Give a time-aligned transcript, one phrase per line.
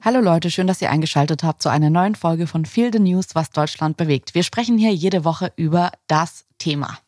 [0.00, 3.34] Hallo Leute, schön, dass ihr eingeschaltet habt zu einer neuen Folge von Feel the News,
[3.34, 4.32] was Deutschland bewegt.
[4.32, 6.98] Wir sprechen hier jede Woche über das Thema.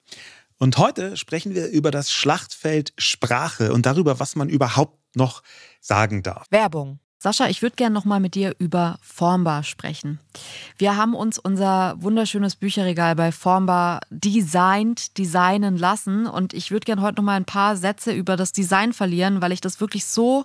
[0.59, 5.45] Und heute sprechen wir über das Schlachtfeld Sprache und darüber, was man überhaupt noch
[5.81, 6.47] sagen darf.
[6.51, 6.99] Werbung.
[7.19, 10.19] Sascha, ich würde gerne nochmal mit dir über Formbar sprechen.
[10.77, 17.03] Wir haben uns unser wunderschönes Bücherregal bei Formbar designt, designen lassen und ich würde gerne
[17.03, 20.45] heute nochmal ein paar Sätze über das Design verlieren, weil ich das wirklich so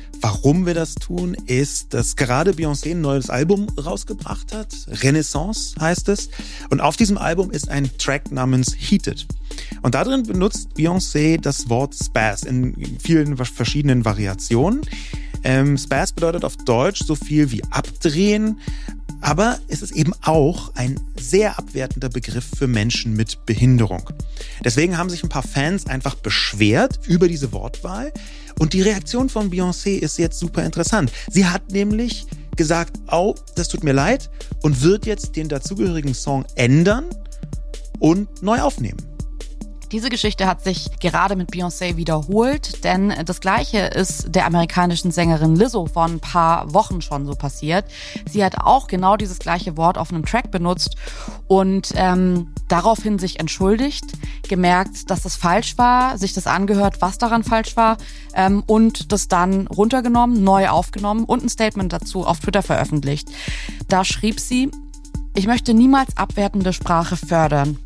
[0.21, 4.67] Warum wir das tun, ist, dass gerade Beyoncé ein neues Album rausgebracht hat.
[4.87, 6.29] Renaissance heißt es.
[6.69, 9.25] Und auf diesem Album ist ein Track namens Heated.
[9.81, 14.81] Und darin benutzt Beyoncé das Wort Spaz in vielen verschiedenen Variationen.
[15.43, 18.59] Ähm, Spaz bedeutet auf Deutsch so viel wie abdrehen,
[19.21, 24.09] aber es ist eben auch ein sehr abwertender Begriff für Menschen mit Behinderung.
[24.65, 28.11] Deswegen haben sich ein paar Fans einfach beschwert über diese Wortwahl.
[28.59, 31.11] Und die Reaktion von Beyoncé ist jetzt super interessant.
[31.29, 32.25] Sie hat nämlich
[32.57, 34.29] gesagt, oh, das tut mir leid
[34.61, 37.05] und wird jetzt den dazugehörigen Song ändern
[37.99, 38.97] und neu aufnehmen.
[39.91, 45.57] Diese Geschichte hat sich gerade mit Beyoncé wiederholt, denn das gleiche ist der amerikanischen Sängerin
[45.57, 47.83] Lizzo vor ein paar Wochen schon so passiert.
[48.29, 50.95] Sie hat auch genau dieses gleiche Wort auf einem Track benutzt
[51.47, 54.05] und ähm, daraufhin sich entschuldigt,
[54.47, 57.97] gemerkt, dass das falsch war, sich das angehört, was daran falsch war
[58.33, 63.27] ähm, und das dann runtergenommen, neu aufgenommen und ein Statement dazu auf Twitter veröffentlicht.
[63.89, 64.71] Da schrieb sie,
[65.33, 67.77] ich möchte niemals abwertende Sprache fördern.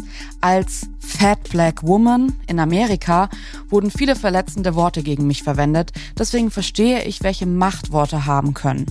[0.41, 3.29] Als Fat Black Woman in Amerika
[3.69, 8.85] wurden viele verletzende Worte gegen mich verwendet, deswegen verstehe ich, welche Macht Worte haben können.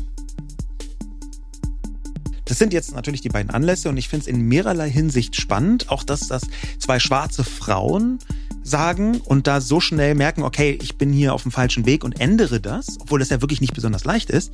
[2.45, 5.91] Das sind jetzt natürlich die beiden Anlässe und ich finde es in mehrerlei Hinsicht spannend,
[5.91, 6.43] auch dass das
[6.79, 8.19] zwei schwarze Frauen
[8.63, 12.21] sagen und da so schnell merken, okay, ich bin hier auf dem falschen Weg und
[12.21, 14.53] ändere das, obwohl das ja wirklich nicht besonders leicht ist.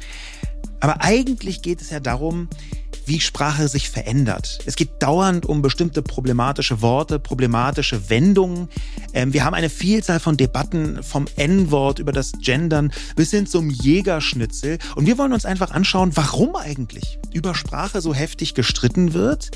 [0.81, 2.49] Aber eigentlich geht es ja darum,
[3.11, 4.61] wie Sprache sich verändert.
[4.67, 8.69] Es geht dauernd um bestimmte problematische Worte, problematische Wendungen.
[9.13, 13.69] Ähm, wir haben eine Vielzahl von Debatten vom N-Wort über das Gendern bis hin zum
[13.69, 14.79] Jägerschnitzel.
[14.95, 19.51] Und wir wollen uns einfach anschauen, warum eigentlich über Sprache so heftig gestritten wird.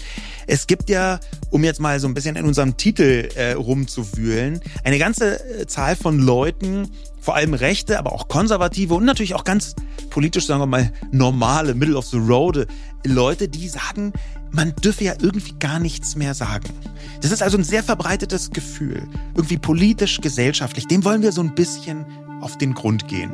[0.48, 4.98] Es gibt ja, um jetzt mal so ein bisschen in unserem Titel äh, rumzuwühlen, eine
[4.98, 6.90] ganze äh, Zahl von Leuten,
[7.24, 9.74] vor allem Rechte, aber auch Konservative und natürlich auch ganz
[10.10, 12.66] politisch, sagen wir mal, normale, Middle of the Road
[13.06, 14.12] Leute, die sagen,
[14.50, 16.68] man dürfe ja irgendwie gar nichts mehr sagen.
[17.22, 20.86] Das ist also ein sehr verbreitetes Gefühl, irgendwie politisch, gesellschaftlich.
[20.86, 22.04] Dem wollen wir so ein bisschen
[22.42, 23.32] auf den Grund gehen.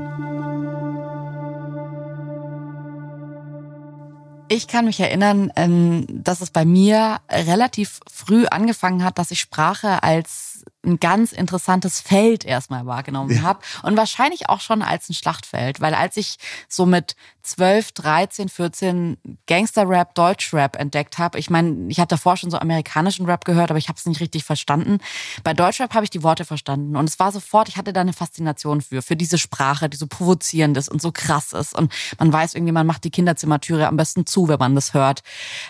[4.53, 9.41] Ich kann mich erinnern, ähm, dass es bei mir relativ früh angefangen hat, dass ich
[9.41, 10.50] Sprache als
[10.85, 13.43] ein ganz interessantes Feld erstmal wahrgenommen ja.
[13.43, 16.37] habe und wahrscheinlich auch schon als ein Schlachtfeld, weil als ich
[16.69, 22.51] so mit 12, 13, 14 Gangster-Rap, Deutsch-Rap entdeckt habe, ich meine, ich habe davor schon
[22.51, 24.99] so amerikanischen Rap gehört, aber ich habe es nicht richtig verstanden.
[25.45, 28.13] Bei Deutsch-Rap habe ich die Worte verstanden und es war sofort, ich hatte da eine
[28.13, 32.33] Faszination für, für diese Sprache, die so provozierend ist und so krass ist und man
[32.33, 35.23] weiß irgendwie, man macht die Kinderzimmertüre am besten zu, wenn man das hört.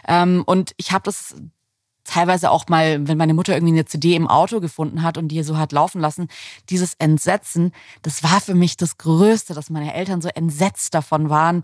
[0.06, 1.34] Ähm, und ich habe das
[2.05, 5.43] teilweise auch mal, wenn meine Mutter irgendwie eine CD im Auto gefunden hat und die
[5.43, 6.29] so hat laufen lassen,
[6.69, 11.62] dieses Entsetzen, das war für mich das Größte, dass meine Eltern so entsetzt davon waren,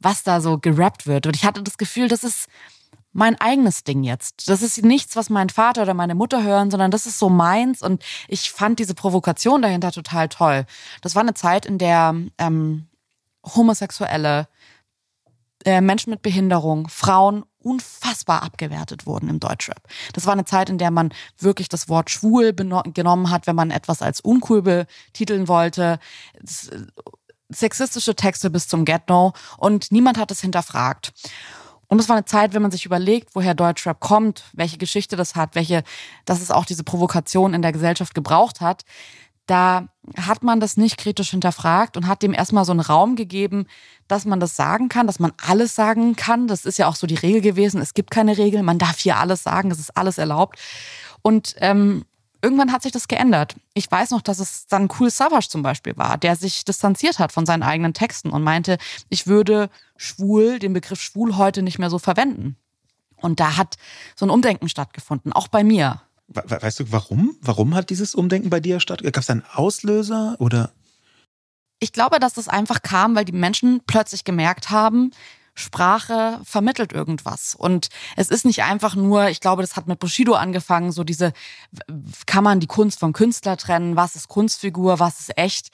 [0.00, 1.26] was da so gerappt wird.
[1.26, 2.48] Und ich hatte das Gefühl, das ist
[3.12, 4.48] mein eigenes Ding jetzt.
[4.48, 7.82] Das ist nichts, was mein Vater oder meine Mutter hören, sondern das ist so meins.
[7.82, 10.66] Und ich fand diese Provokation dahinter total toll.
[11.02, 12.86] Das war eine Zeit, in der ähm,
[13.44, 14.46] Homosexuelle,
[15.64, 19.82] äh, Menschen mit Behinderung, Frauen unfassbar abgewertet wurden im Deutschrap.
[20.14, 23.70] Das war eine Zeit, in der man wirklich das Wort schwul genommen hat, wenn man
[23.70, 25.98] etwas als uncool betiteln wollte.
[27.50, 31.12] Sexistische Texte bis zum Get-No und niemand hat es hinterfragt.
[31.88, 35.34] Und es war eine Zeit, wenn man sich überlegt, woher Deutschrap kommt, welche Geschichte das
[35.34, 35.82] hat, welche,
[36.26, 38.84] dass es auch diese Provokation in der Gesellschaft gebraucht hat,
[39.48, 43.66] da hat man das nicht kritisch hinterfragt und hat dem erstmal so einen Raum gegeben,
[44.06, 46.48] dass man das sagen kann, dass man alles sagen kann.
[46.48, 47.80] Das ist ja auch so die Regel gewesen.
[47.80, 50.58] Es gibt keine Regel, man darf hier alles sagen, es ist alles erlaubt.
[51.22, 52.04] Und ähm,
[52.42, 53.56] irgendwann hat sich das geändert.
[53.74, 57.32] Ich weiß noch, dass es dann Cool Savage zum Beispiel war, der sich distanziert hat
[57.32, 58.78] von seinen eigenen Texten und meinte,
[59.08, 62.56] ich würde schwul, den Begriff schwul heute nicht mehr so verwenden.
[63.16, 63.76] Und da hat
[64.14, 66.02] so ein Umdenken stattgefunden, auch bei mir.
[66.28, 67.36] Weißt du, warum?
[67.40, 69.12] Warum hat dieses Umdenken bei dir stattgefunden?
[69.12, 70.72] Gab es einen Auslöser oder?
[71.80, 75.12] Ich glaube, dass das einfach kam, weil die Menschen plötzlich gemerkt haben,
[75.58, 77.54] Sprache vermittelt irgendwas.
[77.54, 81.32] Und es ist nicht einfach nur, ich glaube, das hat mit Bushido angefangen, so diese,
[82.26, 85.70] kann man die Kunst vom Künstler trennen, was ist Kunstfigur, was ist echt.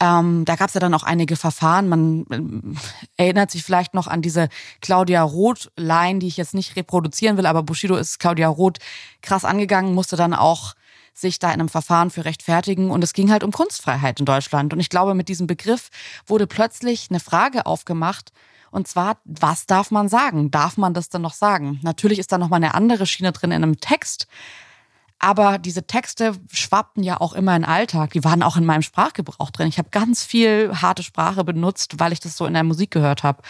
[0.00, 1.88] Ähm, da gab es ja dann auch einige Verfahren.
[1.88, 2.76] Man
[3.16, 4.48] äh, erinnert sich vielleicht noch an diese
[4.80, 8.78] Claudia Roth-Line, die ich jetzt nicht reproduzieren will, aber Bushido ist Claudia Roth
[9.20, 10.74] krass angegangen, musste dann auch
[11.12, 12.90] sich da in einem Verfahren für rechtfertigen.
[12.90, 14.72] Und es ging halt um Kunstfreiheit in Deutschland.
[14.72, 15.90] Und ich glaube, mit diesem Begriff
[16.26, 18.32] wurde plötzlich eine Frage aufgemacht,
[18.74, 20.50] und zwar, was darf man sagen?
[20.50, 21.78] Darf man das denn noch sagen?
[21.82, 24.26] Natürlich ist da nochmal eine andere Schiene drin in einem Text.
[25.20, 28.10] Aber diese Texte schwappten ja auch immer in Alltag.
[28.14, 29.68] Die waren auch in meinem Sprachgebrauch drin.
[29.68, 33.22] Ich habe ganz viel harte Sprache benutzt, weil ich das so in der Musik gehört
[33.22, 33.42] habe.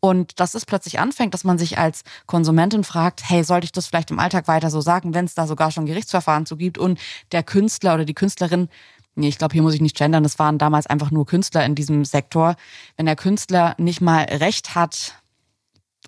[0.00, 3.86] Und dass es plötzlich anfängt, dass man sich als Konsumentin fragt, hey, sollte ich das
[3.86, 6.98] vielleicht im Alltag weiter so sagen, wenn es da sogar schon Gerichtsverfahren zu gibt und
[7.30, 8.70] der Künstler oder die Künstlerin
[9.14, 10.22] Nee, ich glaube, hier muss ich nicht gendern.
[10.22, 12.56] Das waren damals einfach nur Künstler in diesem Sektor.
[12.96, 15.22] Wenn der Künstler nicht mal Recht hat,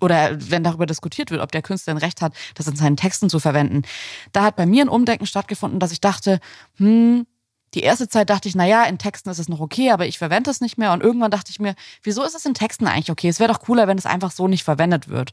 [0.01, 3.29] oder wenn darüber diskutiert wird, ob der Künstler ein Recht hat, das in seinen Texten
[3.29, 3.83] zu verwenden.
[4.33, 6.41] Da hat bei mir ein Umdenken stattgefunden, dass ich dachte,
[6.79, 7.27] hm,
[7.75, 10.19] die erste Zeit dachte ich, na ja, in Texten ist es noch okay, aber ich
[10.19, 10.93] verwende es nicht mehr.
[10.93, 13.29] Und irgendwann dachte ich mir, wieso ist es in Texten eigentlich okay?
[13.29, 15.33] Es wäre doch cooler, wenn es einfach so nicht verwendet wird.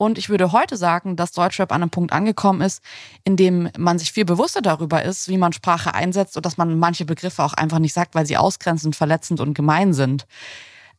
[0.00, 2.82] Und ich würde heute sagen, dass Deutschrap an einem Punkt angekommen ist,
[3.22, 6.78] in dem man sich viel bewusster darüber ist, wie man Sprache einsetzt und dass man
[6.78, 10.26] manche Begriffe auch einfach nicht sagt, weil sie ausgrenzend, verletzend und gemein sind.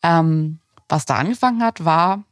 [0.03, 2.25] Ähm, was da angefangen hat, war,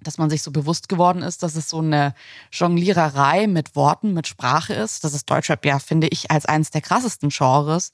[0.00, 2.14] dass man sich so bewusst geworden ist, dass es so eine
[2.50, 5.04] Jongliererei mit Worten, mit Sprache ist.
[5.04, 7.92] Das ist Deutschrap ja, finde ich, als eines der krassesten Genres.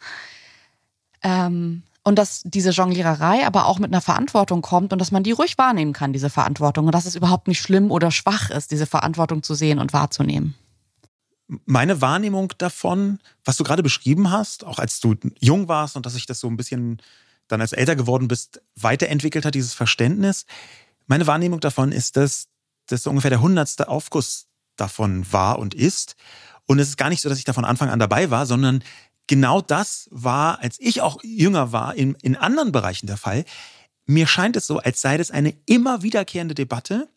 [1.25, 5.33] Ähm, und dass diese Jongliererei aber auch mit einer Verantwortung kommt und dass man die
[5.33, 6.87] ruhig wahrnehmen kann, diese Verantwortung.
[6.87, 10.55] Und dass es überhaupt nicht schlimm oder schwach ist, diese Verantwortung zu sehen und wahrzunehmen.
[11.67, 16.15] Meine Wahrnehmung davon, was du gerade beschrieben hast, auch als du jung warst und dass
[16.15, 17.03] sich das so ein bisschen
[17.49, 20.47] dann als älter geworden bist, weiterentwickelt hat, dieses Verständnis.
[21.07, 22.47] Meine Wahrnehmung davon ist, dass
[22.87, 26.15] das ungefähr der hundertste Aufguss davon war und ist.
[26.67, 28.85] Und es ist gar nicht so, dass ich da von Anfang an dabei war, sondern
[29.31, 33.45] genau das war, als ich auch jünger war, in, in anderen Bereichen der Fall.
[34.05, 37.09] Mir scheint es so, als sei das eine immer wiederkehrende Debatte,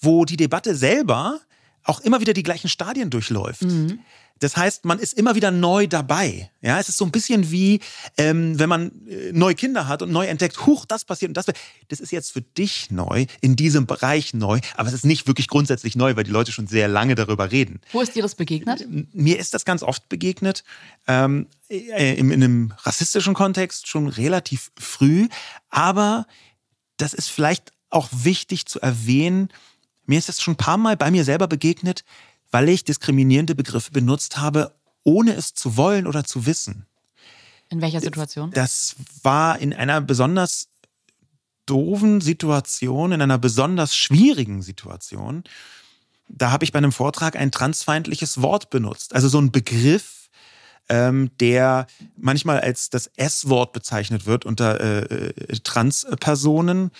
[0.00, 1.40] wo die Debatte selber
[1.82, 3.62] auch immer wieder die gleichen Stadien durchläuft.
[3.62, 3.98] Mhm.
[4.40, 6.50] Das heißt, man ist immer wieder neu dabei.
[6.60, 7.80] Ja, es ist so ein bisschen wie,
[8.16, 11.46] ähm, wenn man äh, neue Kinder hat und neu entdeckt, huch, das passiert und das.
[11.88, 15.48] Das ist jetzt für dich neu, in diesem Bereich neu, aber es ist nicht wirklich
[15.48, 17.80] grundsätzlich neu, weil die Leute schon sehr lange darüber reden.
[17.92, 18.86] Wo ist dir das begegnet?
[19.12, 20.64] Mir ist das ganz oft begegnet.
[21.06, 25.28] Ähm, äh, in, in einem rassistischen Kontext schon relativ früh,
[25.70, 26.26] aber
[26.96, 29.48] das ist vielleicht auch wichtig zu erwähnen,
[30.08, 32.02] mir ist es schon ein paar Mal bei mir selber begegnet,
[32.50, 34.74] weil ich diskriminierende Begriffe benutzt habe,
[35.04, 36.86] ohne es zu wollen oder zu wissen.
[37.70, 38.50] In welcher Situation?
[38.52, 40.68] Das war in einer besonders
[41.66, 45.44] doofen Situation, in einer besonders schwierigen Situation.
[46.28, 49.14] Da habe ich bei einem Vortrag ein transfeindliches Wort benutzt.
[49.14, 50.30] Also so ein Begriff,
[50.88, 51.86] ähm, der
[52.16, 56.90] manchmal als das S-Wort bezeichnet wird unter äh, äh Transpersonen.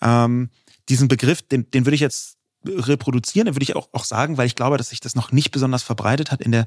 [0.00, 0.50] Ähm,
[0.88, 4.46] diesen Begriff, den, den würde ich jetzt reproduzieren, den würde ich auch, auch sagen, weil
[4.46, 6.66] ich glaube, dass sich das noch nicht besonders verbreitet hat in der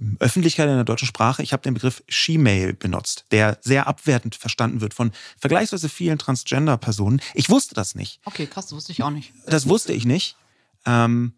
[0.00, 1.42] ähm, Öffentlichkeit, in der deutschen Sprache.
[1.42, 7.20] Ich habe den Begriff She-Mail benutzt, der sehr abwertend verstanden wird von vergleichsweise vielen Transgender-Personen.
[7.34, 8.20] Ich wusste das nicht.
[8.24, 9.32] Okay, krass, das wusste ich auch nicht.
[9.46, 10.36] Das wusste ich nicht.
[10.86, 11.34] Ähm,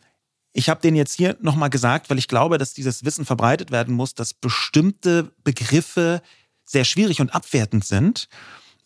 [0.52, 3.94] ich habe den jetzt hier nochmal gesagt, weil ich glaube, dass dieses Wissen verbreitet werden
[3.94, 6.22] muss, dass bestimmte Begriffe
[6.64, 8.28] sehr schwierig und abwertend sind.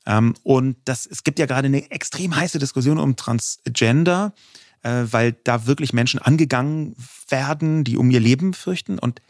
[0.07, 4.35] Ähm, und das, es gibt ja gerade eine extrem heiße Diskussion um Transgender,
[4.83, 6.97] äh, weil da wirklich Menschen angegangen
[7.29, 8.99] werden, die um ihr Leben fürchten.
[8.99, 9.21] Und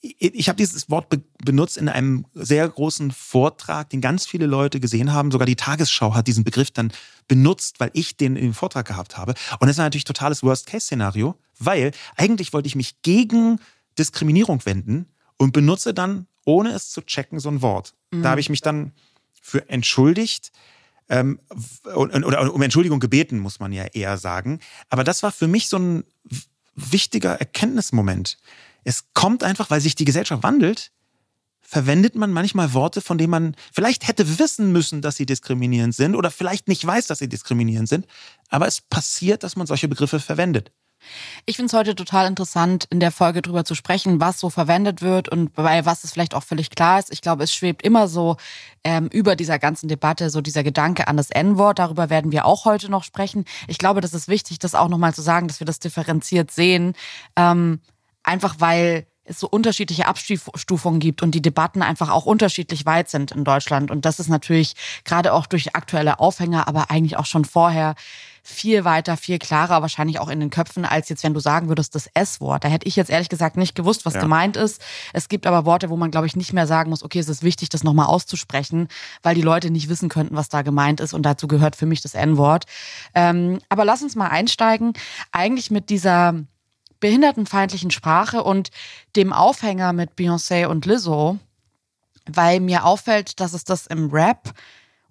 [0.00, 4.80] ich habe dieses Wort be benutzt in einem sehr großen Vortrag, den ganz viele Leute
[4.80, 5.30] gesehen haben.
[5.30, 6.92] Sogar die Tagesschau hat diesen Begriff dann
[7.28, 9.34] benutzt, weil ich den im Vortrag gehabt habe.
[9.60, 13.60] Und das ist natürlich totales Worst-Case-Szenario, weil eigentlich wollte ich mich gegen
[13.98, 15.06] Diskriminierung wenden
[15.36, 17.94] und benutze dann, ohne es zu checken, so ein Wort.
[18.10, 18.22] Mhm.
[18.22, 18.92] Da habe ich mich dann
[19.40, 20.50] für entschuldigt
[21.08, 21.38] ähm,
[21.94, 24.60] oder um Entschuldigung gebeten, muss man ja eher sagen.
[24.88, 26.04] Aber das war für mich so ein
[26.74, 28.38] wichtiger Erkenntnismoment.
[28.84, 30.92] Es kommt einfach, weil sich die Gesellschaft wandelt,
[31.60, 36.14] verwendet man manchmal Worte, von denen man vielleicht hätte wissen müssen, dass sie diskriminierend sind
[36.14, 38.06] oder vielleicht nicht weiß, dass sie diskriminierend sind.
[38.48, 40.72] Aber es passiert, dass man solche Begriffe verwendet.
[41.46, 45.02] Ich finde es heute total interessant, in der Folge drüber zu sprechen, was so verwendet
[45.02, 47.12] wird und bei was es vielleicht auch völlig klar ist.
[47.12, 48.36] Ich glaube, es schwebt immer so
[48.84, 51.78] ähm, über dieser ganzen Debatte so dieser Gedanke an das N-Wort.
[51.78, 53.44] Darüber werden wir auch heute noch sprechen.
[53.68, 56.94] Ich glaube, das ist wichtig, das auch nochmal zu sagen, dass wir das differenziert sehen.
[57.36, 57.80] Ähm,
[58.22, 63.32] einfach weil es so unterschiedliche Abstufungen gibt und die Debatten einfach auch unterschiedlich weit sind
[63.32, 63.90] in Deutschland.
[63.90, 67.94] Und das ist natürlich gerade auch durch aktuelle Aufhänger, aber eigentlich auch schon vorher
[68.46, 71.94] viel weiter, viel klarer, wahrscheinlich auch in den Köpfen, als jetzt, wenn du sagen würdest,
[71.94, 72.62] das S-Wort.
[72.62, 74.20] Da hätte ich jetzt ehrlich gesagt nicht gewusst, was ja.
[74.20, 74.82] gemeint ist.
[75.14, 77.42] Es gibt aber Worte, wo man, glaube ich, nicht mehr sagen muss, okay, es ist
[77.42, 78.88] wichtig, das nochmal auszusprechen,
[79.22, 81.14] weil die Leute nicht wissen könnten, was da gemeint ist.
[81.14, 82.66] Und dazu gehört für mich das N-Wort.
[83.14, 84.92] Ähm, aber lass uns mal einsteigen,
[85.32, 86.34] eigentlich mit dieser
[87.00, 88.70] behindertenfeindlichen Sprache und
[89.16, 91.38] dem Aufhänger mit Beyoncé und Lizzo,
[92.26, 94.52] weil mir auffällt, dass es das im Rap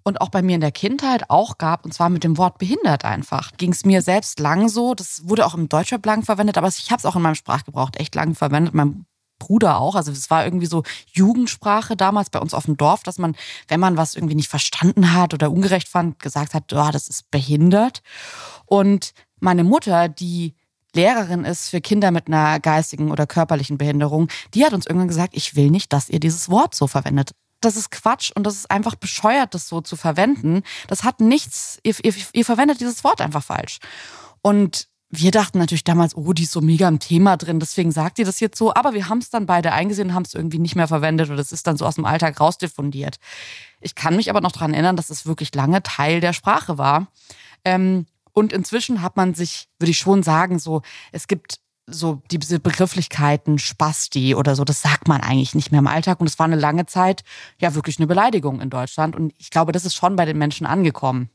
[0.04, 3.04] und auch bei mir in der Kindheit auch gab, und zwar mit dem Wort behindert
[3.04, 3.52] einfach.
[3.56, 6.90] Ging es mir selbst lang so, das wurde auch im Deutschrap lang verwendet, aber ich
[6.90, 8.74] habe es auch in meinem Sprachgebrauch echt lang verwendet.
[8.74, 9.06] Mein
[9.38, 9.94] Bruder auch.
[9.94, 13.34] Also es war irgendwie so Jugendsprache damals bei uns auf dem Dorf, dass man,
[13.68, 17.30] wenn man was irgendwie nicht verstanden hat oder ungerecht fand, gesagt hat, oh, das ist
[17.30, 18.02] behindert.
[18.66, 20.54] Und meine Mutter, die
[20.94, 25.36] Lehrerin ist für Kinder mit einer geistigen oder körperlichen Behinderung, die hat uns irgendwann gesagt,
[25.36, 27.32] ich will nicht, dass ihr dieses Wort so verwendet
[27.64, 30.62] das ist Quatsch und das ist einfach bescheuert, das so zu verwenden.
[30.88, 33.78] Das hat nichts, ihr, ihr, ihr verwendet dieses Wort einfach falsch.
[34.42, 38.18] Und wir dachten natürlich damals, oh, die ist so mega im Thema drin, deswegen sagt
[38.18, 38.74] ihr das jetzt so.
[38.74, 41.40] Aber wir haben es dann beide eingesehen und haben es irgendwie nicht mehr verwendet oder
[41.40, 43.18] es ist dann so aus dem Alltag rausdiffundiert.
[43.80, 47.08] Ich kann mich aber noch daran erinnern, dass es wirklich lange Teil der Sprache war.
[47.64, 52.60] Ähm, und inzwischen hat man sich, würde ich schon sagen, so, es gibt so diese
[52.60, 56.20] Begrifflichkeiten Spasti oder so, das sagt man eigentlich nicht mehr im Alltag.
[56.20, 57.24] Und es war eine lange Zeit
[57.60, 59.16] ja wirklich eine Beleidigung in Deutschland.
[59.16, 61.28] Und ich glaube, das ist schon bei den Menschen angekommen.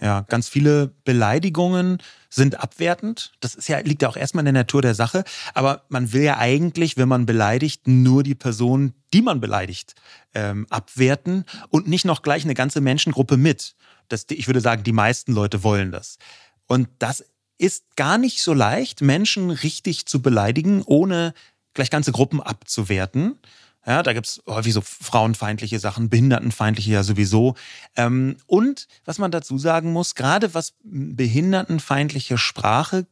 [0.00, 1.98] Ja, ganz viele Beleidigungen
[2.28, 3.32] sind abwertend.
[3.40, 5.24] Das ist ja, liegt ja auch erstmal in der Natur der Sache.
[5.54, 9.94] Aber man will ja eigentlich, wenn man beleidigt, nur die Person, die man beleidigt,
[10.34, 13.74] ähm, abwerten und nicht noch gleich eine ganze Menschengruppe mit.
[14.08, 16.18] Das, ich würde sagen, die meisten Leute wollen das.
[16.66, 17.24] Und das
[17.58, 21.34] ist gar nicht so leicht, Menschen richtig zu beleidigen, ohne
[21.74, 23.38] gleich ganze Gruppen abzuwerten.
[23.86, 27.54] Ja, da gibt's häufig so frauenfeindliche Sachen, behindertenfeindliche ja sowieso.
[27.94, 33.06] Ähm, und was man dazu sagen muss, gerade was behindertenfeindliche Sprache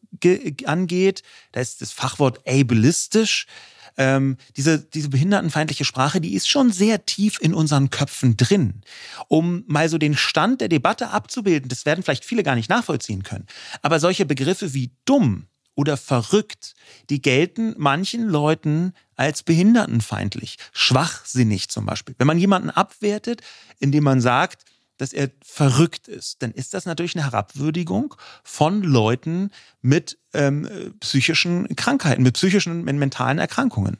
[0.65, 1.23] angeht,
[1.53, 3.47] da ist das Fachwort ableistisch
[3.97, 8.83] ähm, diese, diese behindertenfeindliche Sprache, die ist schon sehr tief in unseren Köpfen drin.
[9.29, 13.23] Um mal so den Stand der Debatte abzubilden, das werden vielleicht viele gar nicht nachvollziehen
[13.23, 13.47] können.
[13.83, 16.75] Aber solche Begriffe wie dumm oder verrückt,
[17.11, 22.15] die gelten manchen Leuten als behindertenfeindlich, schwachsinnig zum Beispiel.
[22.19, 23.43] Wenn man jemanden abwertet,
[23.81, 24.63] indem man sagt,
[24.97, 29.51] dass er verrückt ist, dann ist das natürlich eine Herabwürdigung von Leuten
[29.83, 33.99] mit ähm, psychischen Krankheiten, mit psychischen, mit mentalen Erkrankungen.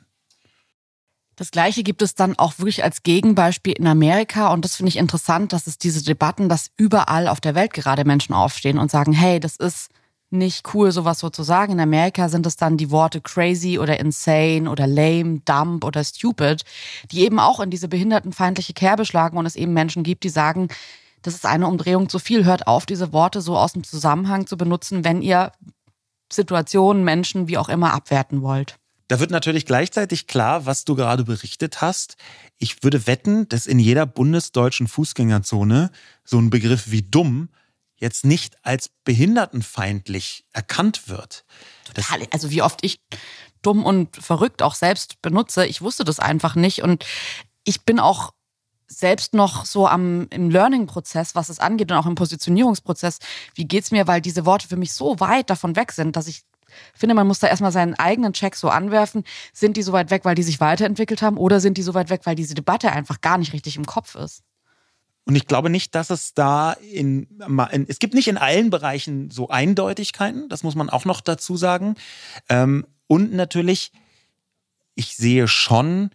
[1.37, 4.53] Das Gleiche gibt es dann auch wirklich als Gegenbeispiel in Amerika.
[4.53, 8.05] Und das finde ich interessant, dass es diese Debatten, dass überall auf der Welt gerade
[8.05, 9.89] Menschen aufstehen und sagen, hey, das ist
[10.35, 11.73] nicht cool, sowas so zu sagen.
[11.75, 16.65] In Amerika sind es dann die Worte crazy oder insane oder lame, dumb oder stupid,
[17.11, 20.69] die eben auch in diese behindertenfeindliche Kerbe schlagen und es eben Menschen gibt, die sagen,
[21.23, 22.45] das ist eine Umdrehung zu viel.
[22.45, 25.53] Hört auf, diese Worte so aus dem Zusammenhang zu benutzen, wenn ihr
[26.31, 28.77] Situationen, Menschen, wie auch immer abwerten wollt.
[29.09, 32.17] Da wird natürlich gleichzeitig klar, was du gerade berichtet hast.
[32.59, 35.91] Ich würde wetten, dass in jeder bundesdeutschen Fußgängerzone
[36.25, 37.49] so ein Begriff wie dumm
[37.97, 41.45] jetzt nicht als behindertenfeindlich erkannt wird.
[41.85, 42.27] Total.
[42.31, 43.01] Also wie oft ich
[43.63, 47.05] dumm und verrückt auch selbst benutze, ich wusste das einfach nicht und
[47.65, 48.33] ich bin auch
[48.87, 53.19] selbst noch so am im Learning-Prozess, was es angeht und auch im Positionierungsprozess.
[53.55, 56.43] Wie geht's mir, weil diese Worte für mich so weit davon weg sind, dass ich
[56.95, 59.25] finde, man muss da erstmal seinen eigenen Check so anwerfen.
[59.53, 62.11] Sind die so weit weg, weil die sich weiterentwickelt haben oder sind die so weit
[62.11, 64.43] weg, weil diese Debatte einfach gar nicht richtig im Kopf ist?
[65.27, 67.27] Und ich glaube nicht, dass es da in,
[67.73, 71.57] in, es gibt nicht in allen Bereichen so Eindeutigkeiten, das muss man auch noch dazu
[71.57, 71.97] sagen.
[72.49, 73.93] Ähm, und natürlich,
[74.95, 76.11] ich sehe schon,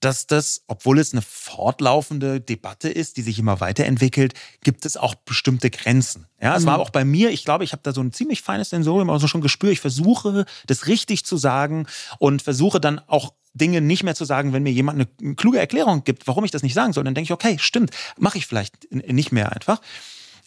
[0.00, 5.14] dass das, obwohl es eine fortlaufende Debatte ist, die sich immer weiterentwickelt, gibt es auch
[5.14, 6.26] bestimmte Grenzen.
[6.40, 6.66] Ja, es mhm.
[6.68, 9.28] war auch bei mir, ich glaube, ich habe da so ein ziemlich feines Sensorium, also
[9.28, 9.72] schon gespürt.
[9.72, 11.86] Ich versuche, das richtig zu sagen
[12.18, 16.04] und versuche dann auch Dinge nicht mehr zu sagen, wenn mir jemand eine kluge Erklärung
[16.04, 17.04] gibt, warum ich das nicht sagen soll.
[17.04, 19.80] Dann denke ich, okay, stimmt, mache ich vielleicht nicht mehr einfach.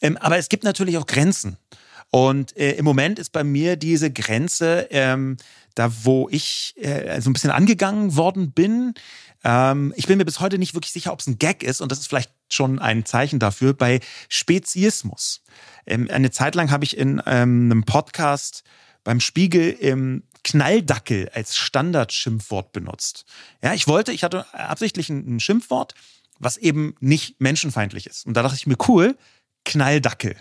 [0.01, 1.57] Ähm, aber es gibt natürlich auch Grenzen.
[2.11, 5.37] Und äh, im Moment ist bei mir diese Grenze, ähm,
[5.75, 8.93] da wo ich äh, so ein bisschen angegangen worden bin,
[9.43, 11.91] ähm, ich bin mir bis heute nicht wirklich sicher, ob es ein Gag ist und
[11.91, 13.99] das ist vielleicht schon ein Zeichen dafür bei
[14.29, 15.41] Speziismus.
[15.85, 18.63] Ähm, eine Zeit lang habe ich in ähm, einem Podcast
[19.03, 23.25] beim Spiegel im Knalldackel als Standardschimpfwort benutzt.
[23.61, 25.93] Ja, ich wollte, ich hatte absichtlich ein, Schimpfwort,
[26.39, 28.25] was eben nicht menschenfeindlich ist.
[28.25, 29.17] Und da dachte ich mir, cool,
[29.65, 30.37] Knalldackel.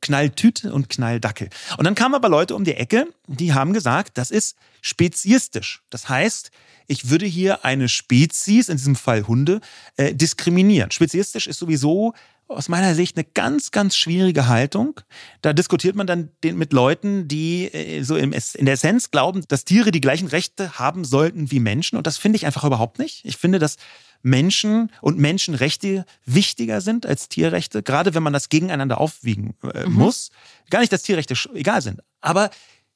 [0.00, 1.50] Knalltüte und Knalldackel.
[1.76, 5.82] Und dann kamen aber Leute um die Ecke, die haben gesagt, das ist speziistisch.
[5.90, 6.50] Das heißt,
[6.86, 9.60] ich würde hier eine Spezies, in diesem Fall Hunde,
[9.96, 10.92] äh, diskriminieren.
[10.92, 12.14] Speziistisch ist sowieso
[12.48, 15.00] aus meiner Sicht eine ganz, ganz schwierige Haltung.
[15.40, 19.90] Da diskutiert man dann mit Leuten, die äh, so in der Essenz glauben, dass Tiere
[19.90, 21.96] die gleichen Rechte haben sollten wie Menschen.
[21.96, 23.24] Und das finde ich einfach überhaupt nicht.
[23.24, 23.76] Ich finde, dass
[24.22, 29.94] Menschen und Menschenrechte wichtiger sind als Tierrechte, gerade wenn man das gegeneinander aufwiegen äh, mhm.
[29.94, 30.30] muss.
[30.70, 32.50] Gar nicht, dass Tierrechte egal sind, aber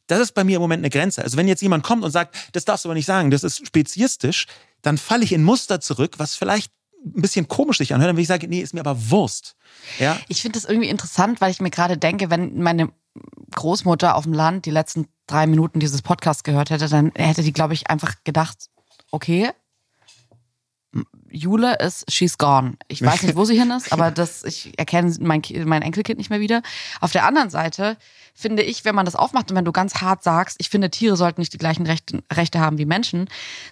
[0.07, 1.23] das ist bei mir im Moment eine Grenze.
[1.23, 3.67] Also wenn jetzt jemand kommt und sagt, das darfst du aber nicht sagen, das ist
[3.67, 4.47] speziistisch,
[4.83, 6.71] dann falle ich in Muster zurück, was vielleicht
[7.07, 9.57] ein bisschen komisch sich anhört, dann will ich sagen, nee, ist mir aber Wurst.
[9.99, 10.19] Ja?
[10.29, 12.91] Ich finde das irgendwie interessant, weil ich mir gerade denke, wenn meine
[13.55, 17.53] Großmutter auf dem Land die letzten drei Minuten dieses Podcasts gehört hätte, dann hätte die,
[17.53, 18.69] glaube ich, einfach gedacht,
[19.11, 19.51] okay,
[21.31, 22.75] Jule ist she's gone.
[22.89, 26.31] Ich weiß nicht, wo sie hin ist, aber das, ich erkenne mein, mein Enkelkind nicht
[26.31, 26.63] mehr wieder.
[27.01, 27.97] Auf der anderen Seite
[28.35, 31.17] finde ich, wenn man das aufmacht und wenn du ganz hart sagst, ich finde, Tiere
[31.17, 33.29] sollten nicht die gleichen Rechte, Rechte haben wie Menschen,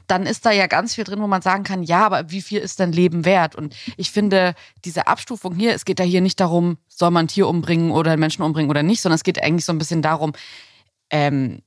[0.06, 2.60] dann ist da ja ganz viel drin, wo man sagen kann, ja, aber wie viel
[2.60, 3.54] ist denn Leben wert?
[3.54, 7.28] Und ich finde, diese Abstufung hier, es geht ja hier nicht darum, soll man ein
[7.28, 10.00] Tier umbringen oder einen Menschen umbringen oder nicht, sondern es geht eigentlich so ein bisschen
[10.00, 10.32] darum,
[11.10, 11.60] ähm,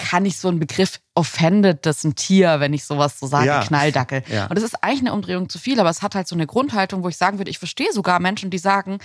[0.00, 3.62] kann ich so einen Begriff offended das ein Tier, wenn ich sowas so sage, ja.
[3.62, 4.22] Knalldackel.
[4.28, 4.46] Ja.
[4.46, 7.02] Und das ist eigentlich eine Umdrehung zu viel, aber es hat halt so eine Grundhaltung,
[7.04, 8.98] wo ich sagen würde, ich verstehe sogar Menschen, die sagen,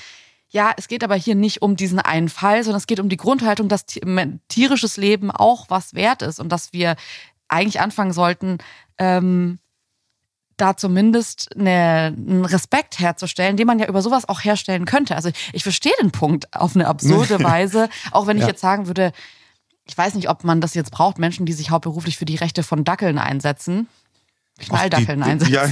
[0.48, 3.18] ja, es geht aber hier nicht um diesen einen Fall, sondern es geht um die
[3.18, 3.86] Grundhaltung, dass
[4.48, 6.96] tierisches Leben auch was wert ist und dass wir
[7.50, 8.60] eigentlich anfangen sollten,
[8.98, 9.60] ähm,
[10.58, 15.16] da zumindest eine, einen Respekt herzustellen, den man ja über sowas auch herstellen könnte.
[15.16, 18.50] Also ich verstehe den Punkt auf eine absurde Weise, auch wenn ich ja.
[18.50, 19.12] jetzt sagen würde,
[19.88, 22.64] ich weiß nicht, ob man das jetzt braucht, Menschen, die sich hauptberuflich für die Rechte
[22.64, 23.88] von Dackeln einsetzen.
[24.58, 25.54] Knalldackeln einsetzen.
[25.54, 25.70] Ja,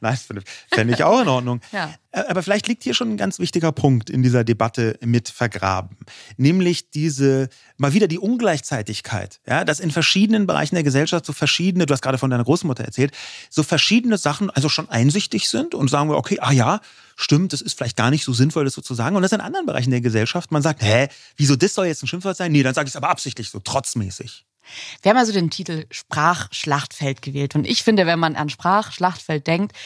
[0.00, 0.18] nein,
[0.70, 1.60] fände ich auch in Ordnung.
[1.72, 1.94] ja.
[2.10, 5.98] Aber vielleicht liegt hier schon ein ganz wichtiger Punkt in dieser Debatte mit vergraben.
[6.36, 9.40] Nämlich diese, mal wieder die Ungleichzeitigkeit.
[9.46, 12.82] Ja, dass in verschiedenen Bereichen der Gesellschaft so verschiedene, du hast gerade von deiner Großmutter
[12.82, 13.12] erzählt,
[13.50, 16.80] so verschiedene Sachen also schon einsichtig sind und sagen wir, okay, ah ja,
[17.14, 19.14] stimmt, das ist vielleicht gar nicht so sinnvoll, das so zu sagen.
[19.14, 22.06] Und das in anderen Bereichen der Gesellschaft, man sagt, hä, wieso das soll jetzt ein
[22.06, 22.52] Schimpfwort sein?
[22.52, 24.46] Nee, dann sage ich es aber absichtlich so, trotzmäßig.
[25.02, 27.54] Wir haben also den Titel Sprachschlachtfeld gewählt.
[27.54, 29.76] Und ich finde, wenn man an Sprachschlachtfeld denkt,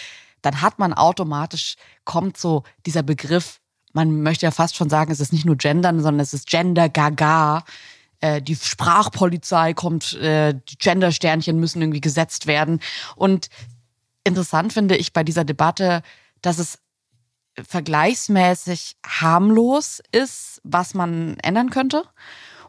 [0.42, 3.61] dann hat man automatisch, kommt so dieser Begriff,
[3.92, 6.88] man möchte ja fast schon sagen, es ist nicht nur Gendern, sondern es ist Gender
[6.88, 7.64] Gaga.
[8.21, 12.81] Äh, die Sprachpolizei kommt, äh, die Gendersternchen müssen irgendwie gesetzt werden.
[13.16, 13.49] Und
[14.25, 16.03] interessant finde ich bei dieser Debatte,
[16.40, 16.79] dass es
[17.61, 22.05] vergleichsmäßig harmlos ist, was man ändern könnte.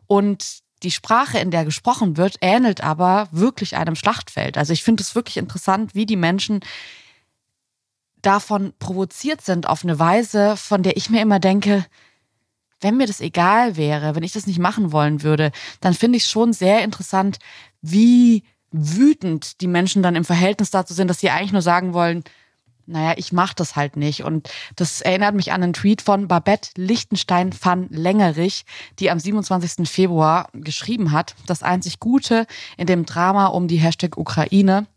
[0.07, 4.57] Und die Sprache, in der gesprochen wird, ähnelt aber wirklich einem Schlachtfeld.
[4.57, 6.61] Also ich finde es wirklich interessant, wie die Menschen
[8.21, 11.85] davon provoziert sind auf eine Weise, von der ich mir immer denke,
[12.79, 16.23] wenn mir das egal wäre, wenn ich das nicht machen wollen würde, dann finde ich
[16.23, 17.39] es schon sehr interessant,
[17.81, 22.23] wie wütend die Menschen dann im Verhältnis dazu sind, dass sie eigentlich nur sagen wollen,
[22.85, 24.23] naja, ich mache das halt nicht.
[24.23, 28.65] Und das erinnert mich an einen Tweet von Babette Lichtenstein van Längerich,
[28.99, 29.87] die am 27.
[29.87, 32.45] Februar geschrieben hat, das einzig Gute
[32.77, 34.87] in dem Drama um die Hashtag Ukraine.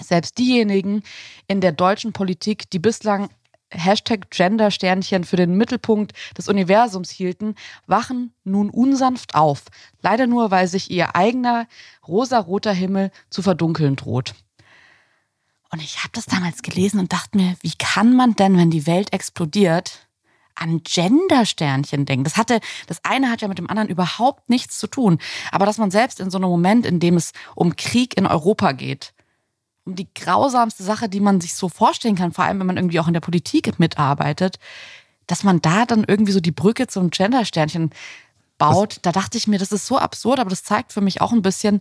[0.00, 1.02] Selbst diejenigen
[1.48, 3.28] in der deutschen Politik, die bislang
[3.70, 7.54] Hashtag Gender-Sternchen für den Mittelpunkt des Universums hielten,
[7.86, 9.64] wachen nun unsanft auf.
[10.00, 11.66] Leider nur, weil sich ihr eigener
[12.06, 14.34] rosaroter Himmel zu verdunkeln droht.
[15.70, 18.86] Und ich habe das damals gelesen und dachte mir, wie kann man denn, wenn die
[18.86, 20.08] Welt explodiert,
[20.54, 22.24] an Gender-Sternchen denken?
[22.24, 25.18] Das hatte, das eine hat ja mit dem anderen überhaupt nichts zu tun.
[25.52, 28.72] Aber dass man selbst in so einem Moment, in dem es um Krieg in Europa
[28.72, 29.12] geht,
[29.84, 33.00] um die grausamste Sache, die man sich so vorstellen kann, vor allem wenn man irgendwie
[33.00, 34.58] auch in der Politik mitarbeitet,
[35.26, 37.90] dass man da dann irgendwie so die Brücke zum Gender-Sternchen
[38.58, 38.96] baut.
[38.96, 39.02] Was?
[39.02, 41.42] Da dachte ich mir, das ist so absurd, aber das zeigt für mich auch ein
[41.42, 41.80] bisschen,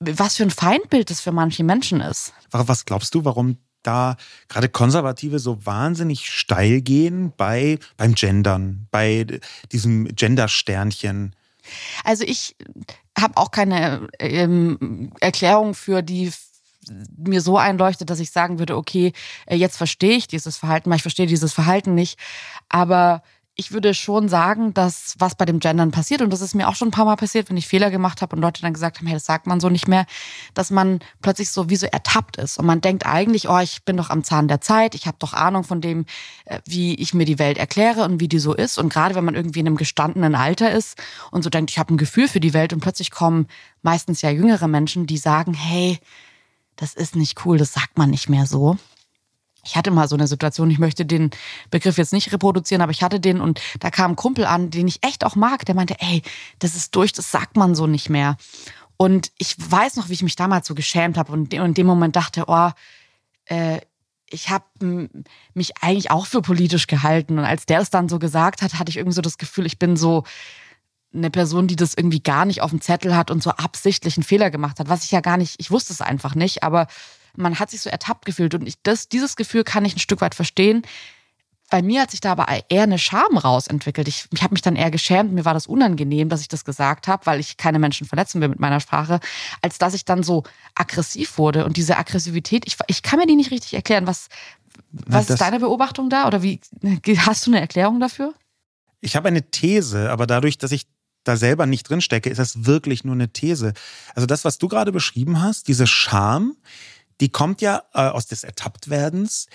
[0.00, 2.32] was für ein Feindbild das für manche Menschen ist.
[2.50, 4.16] Was glaubst du, warum da
[4.48, 9.40] gerade Konservative so wahnsinnig steil gehen bei, beim Gendern, bei
[9.72, 11.34] diesem Gender-Sternchen?
[12.04, 12.56] Also ich
[13.18, 16.32] habe auch keine ähm, Erklärung für die
[17.16, 19.12] mir so einleuchtet, dass ich sagen würde, okay,
[19.46, 22.18] äh, jetzt verstehe ich dieses Verhalten, weil ich verstehe dieses Verhalten nicht.
[22.68, 23.22] Aber
[23.54, 26.74] ich würde schon sagen, dass was bei dem Gendern passiert, und das ist mir auch
[26.74, 29.06] schon ein paar Mal passiert, wenn ich Fehler gemacht habe und Leute dann gesagt haben,
[29.06, 30.06] hey, das sagt man so nicht mehr,
[30.54, 32.58] dass man plötzlich so wie so ertappt ist.
[32.58, 35.34] Und man denkt eigentlich, oh, ich bin doch am Zahn der Zeit, ich habe doch
[35.34, 36.06] Ahnung von dem,
[36.46, 38.78] äh, wie ich mir die Welt erkläre und wie die so ist.
[38.78, 40.96] Und gerade wenn man irgendwie in einem gestandenen Alter ist
[41.30, 43.48] und so denkt, ich habe ein Gefühl für die Welt und plötzlich kommen
[43.82, 45.98] meistens ja jüngere Menschen, die sagen, hey,
[46.76, 48.78] das ist nicht cool, das sagt man nicht mehr so.
[49.64, 51.30] Ich hatte mal so eine Situation, ich möchte den
[51.70, 54.88] Begriff jetzt nicht reproduzieren, aber ich hatte den und da kam ein Kumpel an, den
[54.88, 56.22] ich echt auch mag, der meinte, ey,
[56.58, 58.36] das ist durch, das sagt man so nicht mehr.
[58.96, 62.16] Und ich weiß noch, wie ich mich damals so geschämt habe und in dem Moment
[62.16, 62.70] dachte, oh,
[63.46, 63.80] äh,
[64.30, 64.64] ich habe
[65.54, 67.38] mich eigentlich auch für politisch gehalten.
[67.38, 69.78] Und als der es dann so gesagt hat, hatte ich irgendwie so das Gefühl, ich
[69.78, 70.24] bin so
[71.14, 74.24] eine Person, die das irgendwie gar nicht auf dem Zettel hat und so absichtlich einen
[74.24, 76.86] Fehler gemacht hat, was ich ja gar nicht, ich wusste es einfach nicht, aber
[77.36, 80.20] man hat sich so ertappt gefühlt und ich, das, dieses Gefühl kann ich ein Stück
[80.20, 80.82] weit verstehen.
[81.70, 84.06] Bei mir hat sich da aber eher eine Scham rausentwickelt.
[84.06, 87.08] Ich, ich habe mich dann eher geschämt, mir war das unangenehm, dass ich das gesagt
[87.08, 89.20] habe, weil ich keine Menschen verletzen will mit meiner Sprache,
[89.62, 90.42] als dass ich dann so
[90.74, 91.64] aggressiv wurde.
[91.64, 94.06] Und diese Aggressivität, ich, ich kann mir die nicht richtig erklären.
[94.06, 94.28] Was,
[94.90, 96.26] was ist deine Beobachtung da?
[96.26, 96.60] Oder wie
[97.16, 98.34] hast du eine Erklärung dafür?
[99.00, 100.86] Ich habe eine These, aber dadurch, dass ich
[101.24, 103.72] da selber nicht drin stecke, ist das wirklich nur eine These.
[104.14, 106.56] Also das, was du gerade beschrieben hast, diese Scham,
[107.20, 109.46] die kommt ja äh, aus des Ertapptwerdens.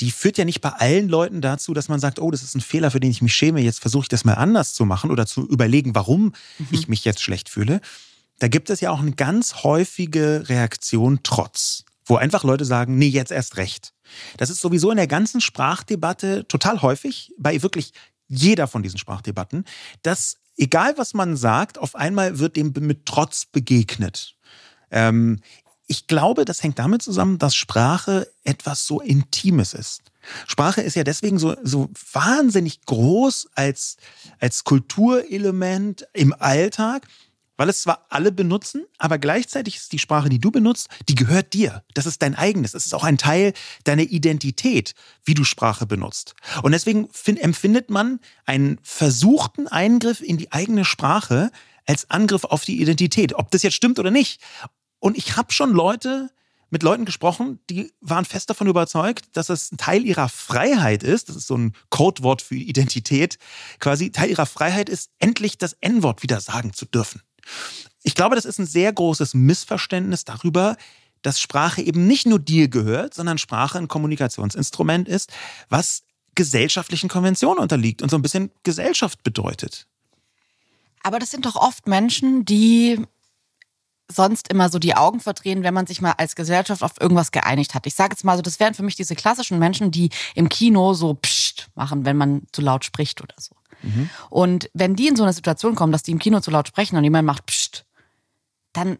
[0.00, 2.60] Die führt ja nicht bei allen Leuten dazu, dass man sagt, oh, das ist ein
[2.60, 5.26] Fehler, für den ich mich schäme, jetzt versuche ich das mal anders zu machen oder
[5.26, 6.68] zu überlegen, warum mhm.
[6.70, 7.80] ich mich jetzt schlecht fühle.
[8.38, 13.08] Da gibt es ja auch eine ganz häufige Reaktion Trotz, wo einfach Leute sagen, nee,
[13.08, 13.92] jetzt erst recht.
[14.36, 17.92] Das ist sowieso in der ganzen Sprachdebatte total häufig, bei wirklich
[18.28, 19.64] jeder von diesen Sprachdebatten,
[20.02, 24.36] dass egal was man sagt, auf einmal wird dem mit Trotz begegnet.
[24.90, 25.40] Ähm,
[25.88, 30.02] ich glaube, das hängt damit zusammen, dass Sprache etwas so Intimes ist.
[30.46, 33.96] Sprache ist ja deswegen so, so wahnsinnig groß als,
[34.38, 37.08] als Kulturelement im Alltag,
[37.56, 41.54] weil es zwar alle benutzen, aber gleichzeitig ist die Sprache, die du benutzt, die gehört
[41.54, 41.82] dir.
[41.94, 42.74] Das ist dein eigenes.
[42.74, 46.34] Es ist auch ein Teil deiner Identität, wie du Sprache benutzt.
[46.62, 51.50] Und deswegen find, empfindet man einen versuchten Eingriff in die eigene Sprache
[51.86, 53.34] als Angriff auf die Identität.
[53.34, 54.40] Ob das jetzt stimmt oder nicht.
[55.00, 56.30] Und ich habe schon Leute
[56.70, 61.28] mit Leuten gesprochen, die waren fest davon überzeugt, dass es ein Teil ihrer Freiheit ist,
[61.28, 63.38] das ist so ein Codewort für Identität,
[63.78, 67.22] quasi Teil ihrer Freiheit ist, endlich das N-Wort wieder sagen zu dürfen.
[68.02, 70.76] Ich glaube, das ist ein sehr großes Missverständnis darüber,
[71.22, 75.32] dass Sprache eben nicht nur dir gehört, sondern Sprache ein Kommunikationsinstrument ist,
[75.68, 76.02] was
[76.34, 79.86] gesellschaftlichen Konventionen unterliegt und so ein bisschen Gesellschaft bedeutet.
[81.02, 83.04] Aber das sind doch oft Menschen, die
[84.10, 87.74] sonst immer so die Augen verdrehen, wenn man sich mal als Gesellschaft auf irgendwas geeinigt
[87.74, 87.86] hat.
[87.86, 90.94] Ich sage jetzt mal so, das wären für mich diese klassischen Menschen, die im Kino
[90.94, 93.54] so psst machen, wenn man zu laut spricht oder so.
[93.82, 94.10] Mhm.
[94.30, 96.96] Und wenn die in so eine Situation kommen, dass die im Kino zu laut sprechen
[96.96, 97.84] und jemand macht psst,
[98.72, 98.98] dann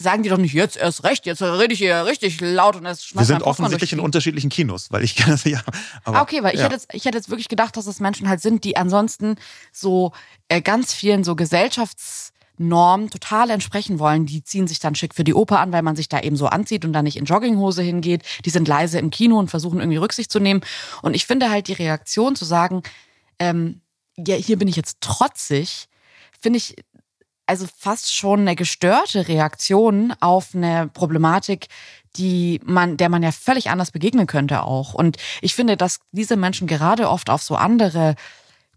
[0.00, 3.04] sagen die doch nicht jetzt erst recht, jetzt rede ich hier richtig laut und es
[3.04, 5.60] schmeißt Wir sind offensichtlich in unterschiedlichen Kinos, weil ich kann das ja.
[6.04, 6.60] Aber, ah, okay, weil ja.
[6.60, 9.36] ich, hätte jetzt, ich hätte jetzt wirklich gedacht, dass es Menschen halt sind, die ansonsten
[9.72, 10.12] so
[10.48, 14.26] äh, ganz vielen so Gesellschafts Norm total entsprechen wollen.
[14.26, 16.46] Die ziehen sich dann schick für die Oper an, weil man sich da eben so
[16.46, 18.22] anzieht und dann nicht in Jogginghose hingeht.
[18.44, 20.62] Die sind leise im Kino und versuchen irgendwie Rücksicht zu nehmen.
[21.02, 22.82] Und ich finde halt die Reaktion zu sagen,
[23.38, 23.80] ähm,
[24.16, 25.88] ja, hier bin ich jetzt trotzig,
[26.40, 26.76] finde ich
[27.46, 31.68] also fast schon eine gestörte Reaktion auf eine Problematik,
[32.16, 34.92] die man, der man ja völlig anders begegnen könnte auch.
[34.92, 38.16] Und ich finde, dass diese Menschen gerade oft auf so andere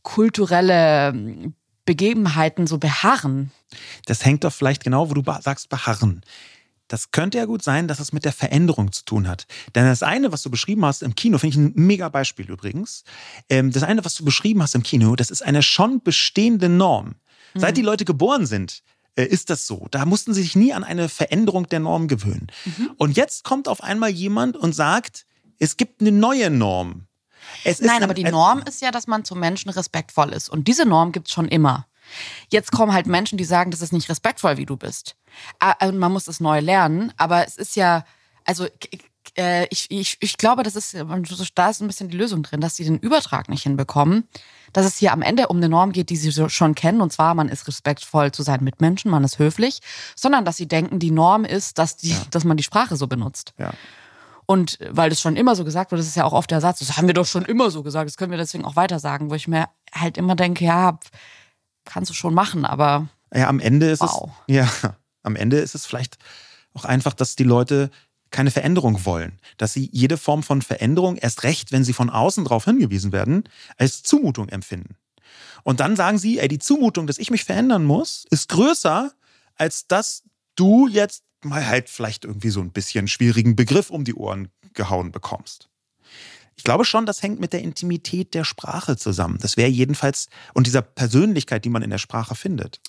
[0.03, 1.51] kulturelle
[1.85, 3.51] Begebenheiten so beharren.
[4.05, 6.21] Das hängt doch vielleicht genau, wo du sagst, beharren.
[6.87, 9.47] Das könnte ja gut sein, dass es mit der Veränderung zu tun hat.
[9.75, 13.05] Denn das eine, was du beschrieben hast im Kino, finde ich ein mega Beispiel übrigens.
[13.47, 17.15] Ähm, das eine, was du beschrieben hast im Kino, das ist eine schon bestehende Norm.
[17.53, 17.59] Mhm.
[17.59, 18.83] Seit die Leute geboren sind,
[19.15, 19.87] äh, ist das so.
[19.91, 22.47] Da mussten sie sich nie an eine Veränderung der Norm gewöhnen.
[22.65, 22.91] Mhm.
[22.97, 25.25] Und jetzt kommt auf einmal jemand und sagt,
[25.59, 27.07] es gibt eine neue Norm.
[27.79, 30.49] Nein, aber die Norm ist ja, dass man zu Menschen respektvoll ist.
[30.49, 31.87] Und diese Norm gibt es schon immer.
[32.49, 35.15] Jetzt kommen halt Menschen, die sagen, das ist nicht respektvoll, wie du bist.
[35.59, 37.13] Ah, und man muss das neu lernen.
[37.17, 38.03] Aber es ist ja,
[38.45, 38.67] also
[39.37, 40.95] äh, ich, ich, ich glaube, das ist,
[41.55, 44.27] da ist ein bisschen die Lösung drin, dass sie den Übertrag nicht hinbekommen.
[44.73, 47.35] Dass es hier am Ende um eine Norm geht, die sie schon kennen, und zwar,
[47.35, 49.79] man ist respektvoll zu seinen Mitmenschen, man ist höflich,
[50.15, 52.21] sondern dass sie denken, die Norm ist, dass, die, ja.
[52.31, 53.53] dass man die Sprache so benutzt.
[53.57, 53.71] Ja.
[54.51, 56.79] Und weil das schon immer so gesagt wurde, das ist ja auch oft der Satz,
[56.79, 59.29] das haben wir doch schon immer so gesagt, das können wir deswegen auch weiter sagen,
[59.29, 60.99] wo ich mir halt immer denke, ja,
[61.85, 63.07] kannst du schon machen, aber.
[63.33, 64.29] Ja, am Ende ist wow.
[64.47, 64.53] es.
[64.53, 64.69] Ja,
[65.23, 66.17] am Ende ist es vielleicht
[66.73, 67.91] auch einfach, dass die Leute
[68.29, 69.39] keine Veränderung wollen.
[69.55, 73.45] Dass sie jede Form von Veränderung, erst recht, wenn sie von außen darauf hingewiesen werden,
[73.77, 74.97] als Zumutung empfinden.
[75.63, 79.13] Und dann sagen sie, ey, die Zumutung, dass ich mich verändern muss, ist größer,
[79.55, 80.23] als dass
[80.57, 85.11] du jetzt mal halt vielleicht irgendwie so ein bisschen schwierigen Begriff um die Ohren gehauen
[85.11, 85.69] bekommst.
[86.55, 89.39] Ich glaube schon, das hängt mit der Intimität der Sprache zusammen.
[89.41, 92.81] Das wäre jedenfalls und dieser Persönlichkeit, die man in der Sprache findet.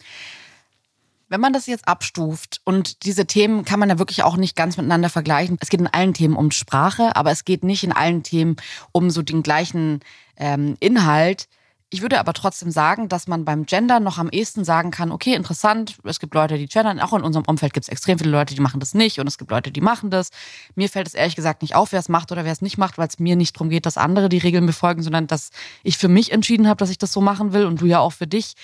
[1.29, 4.77] Wenn man das jetzt abstuft und diese Themen kann man ja wirklich auch nicht ganz
[4.77, 5.57] miteinander vergleichen.
[5.61, 8.57] Es geht in allen Themen um Sprache, aber es geht nicht in allen Themen
[8.93, 10.01] um so den gleichen
[10.37, 11.49] ähm, Inhalt.
[11.93, 15.35] Ich würde aber trotzdem sagen, dass man beim Gender noch am ehesten sagen kann, okay,
[15.35, 18.55] interessant, es gibt Leute, die gendern, auch in unserem Umfeld gibt es extrem viele Leute,
[18.55, 20.31] die machen das nicht und es gibt Leute, die machen das.
[20.75, 22.97] Mir fällt es ehrlich gesagt nicht auf, wer es macht oder wer es nicht macht,
[22.97, 25.51] weil es mir nicht darum geht, dass andere die Regeln befolgen, sondern dass
[25.83, 28.15] ich für mich entschieden habe, dass ich das so machen will und du ja auch
[28.15, 28.55] für dich.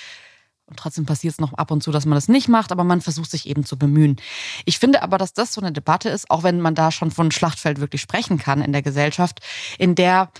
[0.64, 3.02] Und trotzdem passiert es noch ab und zu, dass man das nicht macht, aber man
[3.02, 4.16] versucht sich eben zu bemühen.
[4.64, 7.30] Ich finde aber, dass das so eine Debatte ist, auch wenn man da schon von
[7.30, 9.40] Schlachtfeld wirklich sprechen kann in der Gesellschaft,
[9.76, 10.30] in der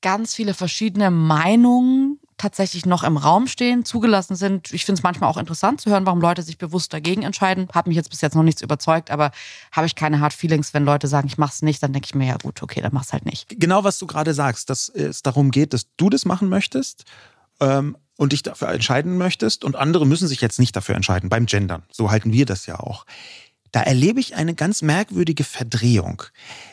[0.00, 2.11] ganz viele verschiedene Meinungen
[2.42, 4.72] tatsächlich noch im Raum stehen, zugelassen sind.
[4.72, 7.68] Ich finde es manchmal auch interessant zu hören, warum Leute sich bewusst dagegen entscheiden.
[7.72, 9.30] Hat mich jetzt bis jetzt noch nichts überzeugt, aber
[9.70, 12.14] habe ich keine Hard Feelings, wenn Leute sagen, ich mache es nicht, dann denke ich
[12.16, 13.46] mir, ja gut, okay, dann mach's halt nicht.
[13.48, 17.04] Genau, was du gerade sagst, dass es darum geht, dass du das machen möchtest
[17.60, 21.46] ähm, und dich dafür entscheiden möchtest und andere müssen sich jetzt nicht dafür entscheiden, beim
[21.46, 21.84] Gendern.
[21.92, 23.06] So halten wir das ja auch
[23.72, 26.22] da erlebe ich eine ganz merkwürdige Verdrehung.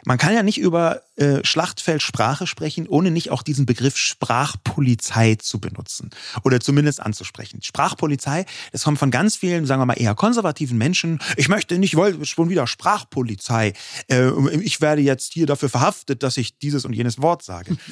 [0.06, 5.60] Man kann ja nicht über äh, Schlachtfeldsprache sprechen, ohne nicht auch diesen Begriff Sprachpolizei zu
[5.60, 6.10] benutzen
[6.44, 7.62] oder zumindest anzusprechen.
[7.62, 11.20] Sprachpolizei, das kommt von ganz vielen, sagen wir mal, eher konservativen Menschen.
[11.38, 13.74] Ich möchte nicht, wollte schon wieder Sprachpolizei.
[14.08, 17.78] Äh, ich werde jetzt hier dafür verhaftet, dass ich dieses und jenes Wort sage.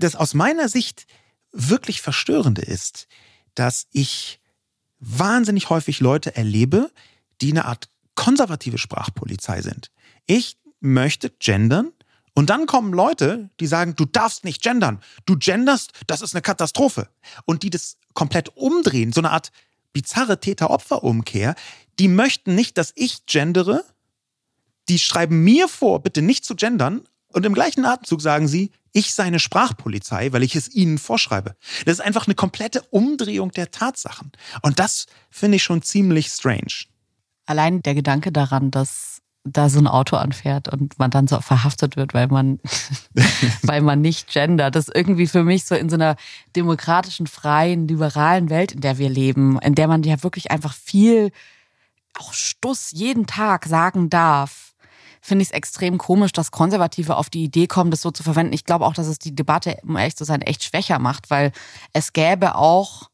[0.00, 1.06] Das aus meiner Sicht
[1.50, 3.08] wirklich verstörende ist,
[3.56, 4.38] dass ich
[5.00, 6.92] wahnsinnig häufig Leute erlebe,
[7.40, 9.92] die eine Art konservative Sprachpolizei sind.
[10.26, 11.92] Ich möchte gendern
[12.34, 15.00] und dann kommen Leute, die sagen, du darfst nicht gendern.
[15.24, 17.08] Du genderst, das ist eine Katastrophe.
[17.44, 19.52] Und die das komplett umdrehen, so eine Art
[19.92, 21.54] bizarre Täter-Opfer-Umkehr.
[22.00, 23.84] Die möchten nicht, dass ich gendere.
[24.88, 27.02] Die schreiben mir vor, bitte nicht zu gendern.
[27.28, 31.54] Und im gleichen Atemzug sagen sie, ich sei eine Sprachpolizei, weil ich es ihnen vorschreibe.
[31.84, 34.32] Das ist einfach eine komplette Umdrehung der Tatsachen.
[34.62, 36.88] Und das finde ich schon ziemlich strange
[37.48, 41.96] allein der Gedanke daran, dass da so ein Auto anfährt und man dann so verhaftet
[41.96, 42.60] wird, weil man,
[43.62, 44.74] weil man nicht gendert.
[44.74, 46.16] Das ist irgendwie für mich so in so einer
[46.54, 51.30] demokratischen, freien, liberalen Welt, in der wir leben, in der man ja wirklich einfach viel
[52.18, 54.74] auch Stuss jeden Tag sagen darf.
[55.20, 58.52] Finde ich es extrem komisch, dass Konservative auf die Idee kommen, das so zu verwenden.
[58.52, 61.52] Ich glaube auch, dass es die Debatte, um ehrlich zu sein, echt schwächer macht, weil
[61.92, 63.07] es gäbe auch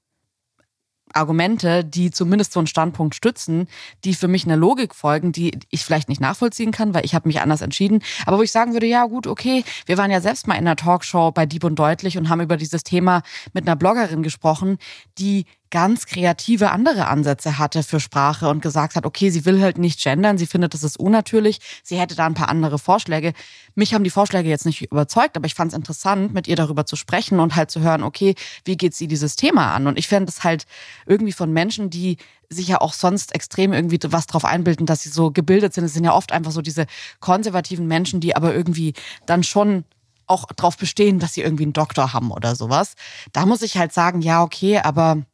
[1.14, 3.68] Argumente, die zumindest so einen Standpunkt stützen,
[4.04, 7.28] die für mich eine Logik folgen, die ich vielleicht nicht nachvollziehen kann, weil ich habe
[7.28, 8.02] mich anders entschieden.
[8.26, 10.76] Aber wo ich sagen würde, ja gut, okay, wir waren ja selbst mal in einer
[10.76, 13.22] Talkshow bei Dieb und Deutlich und haben über dieses Thema
[13.52, 14.78] mit einer Bloggerin gesprochen,
[15.18, 19.76] die ganz kreative andere Ansätze hatte für Sprache und gesagt hat, okay, sie will halt
[19.76, 23.32] nicht gendern, sie findet, das ist unnatürlich, sie hätte da ein paar andere Vorschläge.
[23.74, 26.86] Mich haben die Vorschläge jetzt nicht überzeugt, aber ich fand es interessant, mit ihr darüber
[26.86, 29.88] zu sprechen und halt zu hören, okay, wie geht sie dieses Thema an?
[29.88, 30.64] Und ich fände es halt
[31.06, 35.08] irgendwie von Menschen, die sich ja auch sonst extrem irgendwie was drauf einbilden, dass sie
[35.08, 35.82] so gebildet sind.
[35.82, 36.86] Es sind ja oft einfach so diese
[37.18, 38.94] konservativen Menschen, die aber irgendwie
[39.26, 39.82] dann schon
[40.28, 42.94] auch drauf bestehen, dass sie irgendwie einen Doktor haben oder sowas.
[43.32, 45.24] Da muss ich halt sagen, ja, okay, aber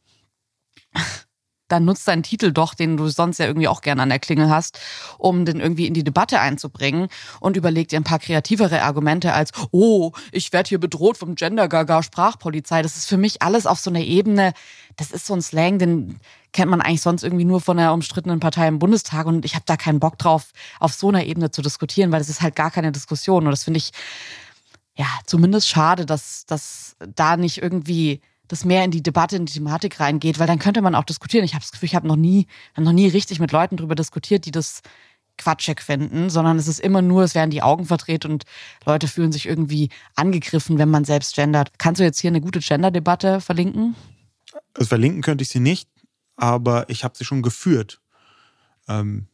[1.70, 4.50] dann nutzt deinen Titel doch, den du sonst ja irgendwie auch gerne an der Klingel
[4.50, 4.78] hast,
[5.18, 7.08] um den irgendwie in die Debatte einzubringen
[7.40, 12.02] und überleg dir ein paar kreativere Argumente als, oh, ich werde hier bedroht vom Gender-Gaga
[12.02, 12.82] Sprachpolizei.
[12.82, 14.52] Das ist für mich alles auf so einer Ebene,
[14.96, 16.18] das ist so ein Slang, den
[16.52, 19.64] kennt man eigentlich sonst irgendwie nur von der umstrittenen Partei im Bundestag und ich habe
[19.66, 20.50] da keinen Bock drauf,
[20.80, 23.62] auf so einer Ebene zu diskutieren, weil das ist halt gar keine Diskussion und das
[23.62, 23.92] finde ich
[24.96, 28.20] ja zumindest schade, dass, dass da nicht irgendwie
[28.50, 31.44] das mehr in die Debatte, in die Thematik reingeht, weil dann könnte man auch diskutieren.
[31.44, 34.44] Ich habe das Gefühl, ich habe noch nie, noch nie richtig mit Leuten darüber diskutiert,
[34.44, 34.82] die das
[35.38, 38.44] quatschig finden, sondern es ist immer nur, es werden die Augen verdreht und
[38.84, 41.78] Leute fühlen sich irgendwie angegriffen, wenn man selbst gendert.
[41.78, 43.94] Kannst du jetzt hier eine gute Gender-Debatte verlinken?
[44.74, 45.88] Also verlinken könnte ich sie nicht,
[46.36, 48.00] aber ich habe sie schon geführt.
[48.88, 49.28] Ähm,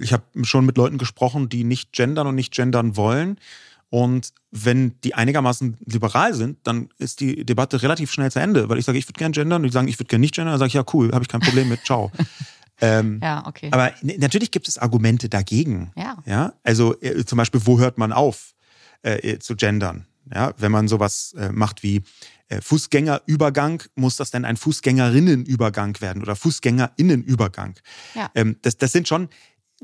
[0.00, 3.38] ich habe schon mit Leuten gesprochen, die nicht gendern und nicht gendern wollen.
[3.88, 8.78] Und wenn die einigermaßen liberal sind, dann ist die Debatte relativ schnell zu Ende, weil
[8.78, 10.58] ich sage, ich würde gerne gendern und die sagen, ich würde gerne nicht gendern, dann
[10.58, 12.10] sage ich, ja cool, habe ich kein Problem mit, ciao.
[12.80, 13.68] ähm, ja, okay.
[13.70, 15.92] Aber natürlich gibt es Argumente dagegen.
[15.96, 16.16] Ja.
[16.26, 16.52] ja?
[16.64, 18.54] Also äh, zum Beispiel, wo hört man auf
[19.02, 20.06] äh, äh zu gendern?
[20.34, 22.02] Ja, wenn man sowas äh, macht wie
[22.48, 27.78] äh, Fußgängerübergang, muss das denn ein Fußgängerinnenübergang werden oder Fußgängerinnenübergang?
[28.14, 28.30] Ja.
[28.34, 29.28] Ähm, das, das sind schon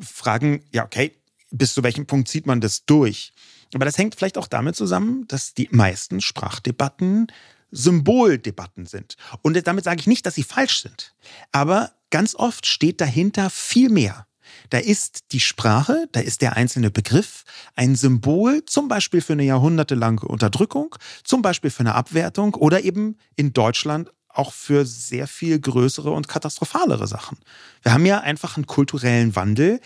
[0.00, 1.12] Fragen, ja, okay,
[1.52, 3.32] bis zu welchem Punkt zieht man das durch?
[3.74, 7.28] Aber das hängt vielleicht auch damit zusammen, dass die meisten Sprachdebatten
[7.72, 9.16] Symboldebatten sind.
[9.40, 11.14] Und damit sage ich nicht, dass sie falsch sind.
[11.50, 14.26] Aber ganz oft steht dahinter viel mehr.
[14.70, 19.44] Da ist die Sprache, da ist der einzelne Begriff ein Symbol, zum Beispiel für eine
[19.44, 25.58] jahrhundertelange Unterdrückung, zum Beispiel für eine Abwertung oder eben in Deutschland auch für sehr viel
[25.60, 27.38] größere und katastrophalere Sachen.
[27.82, 29.80] Wir haben ja einfach einen kulturellen Wandel,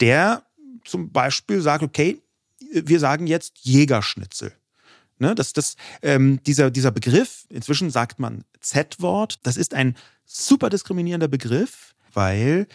[0.00, 0.44] der
[0.84, 2.20] zum Beispiel sagt, okay,
[2.72, 4.52] wir sagen jetzt Jägerschnitzel.
[5.18, 10.68] Ne, das, das, ähm, dieser, dieser Begriff, inzwischen sagt man Z-Wort, das ist ein super
[10.68, 12.66] diskriminierender Begriff, weil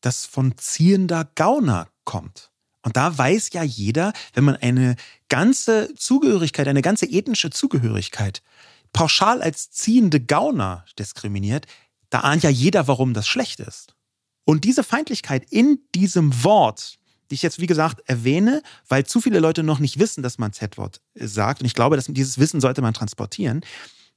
[0.00, 2.50] das von ziehender Gauner kommt.
[2.82, 4.96] Und da weiß ja jeder, wenn man eine
[5.28, 8.42] ganze Zugehörigkeit, eine ganze ethnische Zugehörigkeit
[8.92, 11.66] pauschal als ziehende Gauner diskriminiert,
[12.10, 13.94] da ahnt ja jeder, warum das schlecht ist.
[14.44, 16.98] Und diese Feindlichkeit in diesem Wort,
[17.30, 20.52] die ich jetzt, wie gesagt, erwähne, weil zu viele Leute noch nicht wissen, dass man
[20.52, 21.60] Z-Wort sagt.
[21.60, 23.62] Und ich glaube, dass dieses Wissen sollte man transportieren.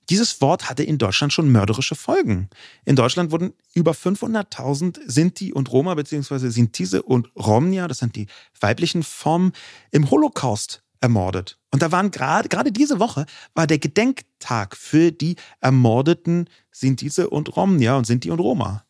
[0.10, 2.50] Dieses Wort hatte in Deutschland schon mörderische Folgen.
[2.86, 8.28] In Deutschland wurden über 500.000 Sinti und Roma beziehungsweise Sintise und Romnia, das sind die
[8.60, 9.54] weiblichen Formen,
[9.91, 11.58] im Holocaust ermordet.
[11.71, 17.56] Und da waren gerade gerade diese Woche war der Gedenktag für die ermordeten Sintise und
[17.56, 18.84] Romnia und Sinti und Roma.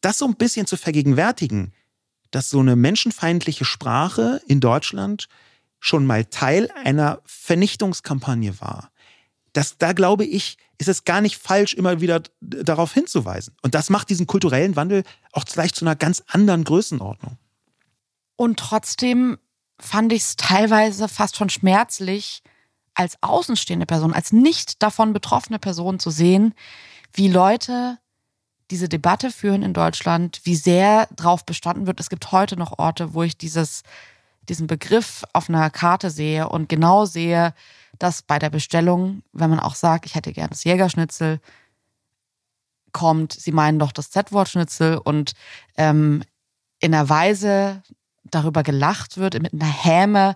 [0.00, 1.72] Das so ein bisschen zu vergegenwärtigen,
[2.30, 5.28] dass so eine menschenfeindliche Sprache in Deutschland
[5.80, 8.90] schon mal Teil einer Vernichtungskampagne war.
[9.52, 13.54] Das, da glaube ich, ist es gar nicht falsch, immer wieder darauf hinzuweisen.
[13.62, 17.36] Und das macht diesen kulturellen Wandel auch gleich zu einer ganz anderen Größenordnung.
[18.36, 19.38] Und trotzdem
[19.80, 22.42] fand ich es teilweise fast schon schmerzlich,
[22.94, 26.54] als außenstehende Person, als nicht davon betroffene Person zu sehen,
[27.12, 27.98] wie Leute
[28.70, 32.00] diese Debatte führen in Deutschland, wie sehr drauf bestanden wird.
[32.00, 33.82] Es gibt heute noch Orte, wo ich dieses,
[34.48, 37.54] diesen Begriff auf einer Karte sehe und genau sehe,
[37.98, 41.40] dass bei der Bestellung, wenn man auch sagt, ich hätte gerne das Jägerschnitzel,
[42.92, 45.32] kommt, sie meinen doch das Z-Wort-Schnitzel und
[45.76, 46.22] ähm,
[46.80, 47.82] in einer Weise
[48.24, 50.34] darüber gelacht wird, mit einer Häme,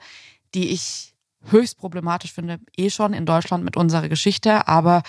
[0.55, 1.15] die ich
[1.51, 5.03] höchst problematisch finde, eh schon in Deutschland mit unserer Geschichte, aber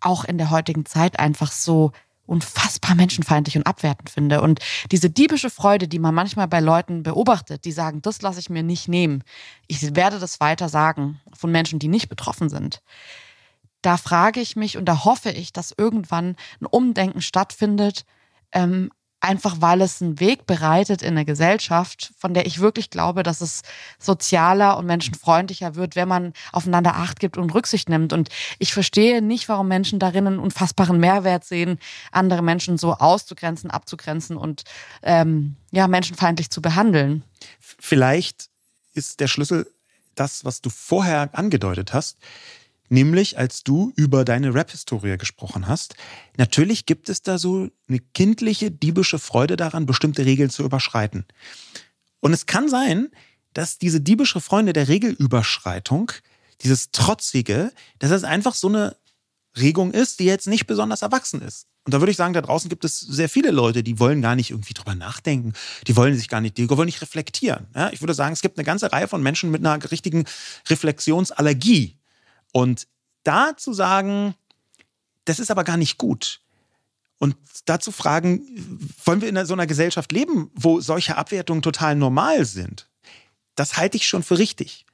[0.00, 1.92] auch in der heutigen Zeit einfach so
[2.26, 4.42] unfassbar menschenfeindlich und abwertend finde.
[4.42, 4.60] Und
[4.90, 8.62] diese diebische Freude, die man manchmal bei Leuten beobachtet, die sagen, das lasse ich mir
[8.62, 9.22] nicht nehmen.
[9.66, 12.82] Ich werde das weiter sagen von Menschen, die nicht betroffen sind.
[13.82, 18.04] Da frage ich mich und da hoffe ich, dass irgendwann ein Umdenken stattfindet,
[18.52, 18.90] ähm,
[19.26, 23.40] einfach weil es einen Weg bereitet in eine Gesellschaft, von der ich wirklich glaube, dass
[23.40, 23.62] es
[23.98, 28.12] sozialer und menschenfreundlicher wird, wenn man aufeinander Acht gibt und Rücksicht nimmt.
[28.12, 31.78] Und ich verstehe nicht, warum Menschen darin einen unfassbaren Mehrwert sehen,
[32.12, 34.64] andere Menschen so auszugrenzen, abzugrenzen und
[35.02, 37.22] ähm, ja, menschenfeindlich zu behandeln.
[37.60, 38.48] Vielleicht
[38.94, 39.70] ist der Schlüssel
[40.14, 42.16] das, was du vorher angedeutet hast
[42.88, 45.96] nämlich als du über deine Rap-Historie gesprochen hast.
[46.36, 51.24] Natürlich gibt es da so eine kindliche, diebische Freude daran, bestimmte Regeln zu überschreiten.
[52.20, 53.08] Und es kann sein,
[53.52, 56.12] dass diese diebische Freunde der Regelüberschreitung,
[56.62, 58.96] dieses Trotzige, dass es einfach so eine
[59.56, 61.66] Regung ist, die jetzt nicht besonders erwachsen ist.
[61.84, 64.34] Und da würde ich sagen, da draußen gibt es sehr viele Leute, die wollen gar
[64.34, 65.52] nicht irgendwie drüber nachdenken.
[65.86, 67.68] Die wollen sich gar nicht, die wollen nicht reflektieren.
[67.74, 70.24] Ja, ich würde sagen, es gibt eine ganze Reihe von Menschen mit einer richtigen
[70.68, 71.96] Reflexionsallergie.
[72.56, 72.88] Und
[73.22, 74.34] da zu sagen,
[75.26, 76.40] das ist aber gar nicht gut.
[77.18, 77.36] Und
[77.66, 78.40] dazu fragen,
[79.04, 82.88] wollen wir in so einer Gesellschaft leben, wo solche Abwertungen total normal sind?
[83.56, 84.86] Das halte ich schon für richtig.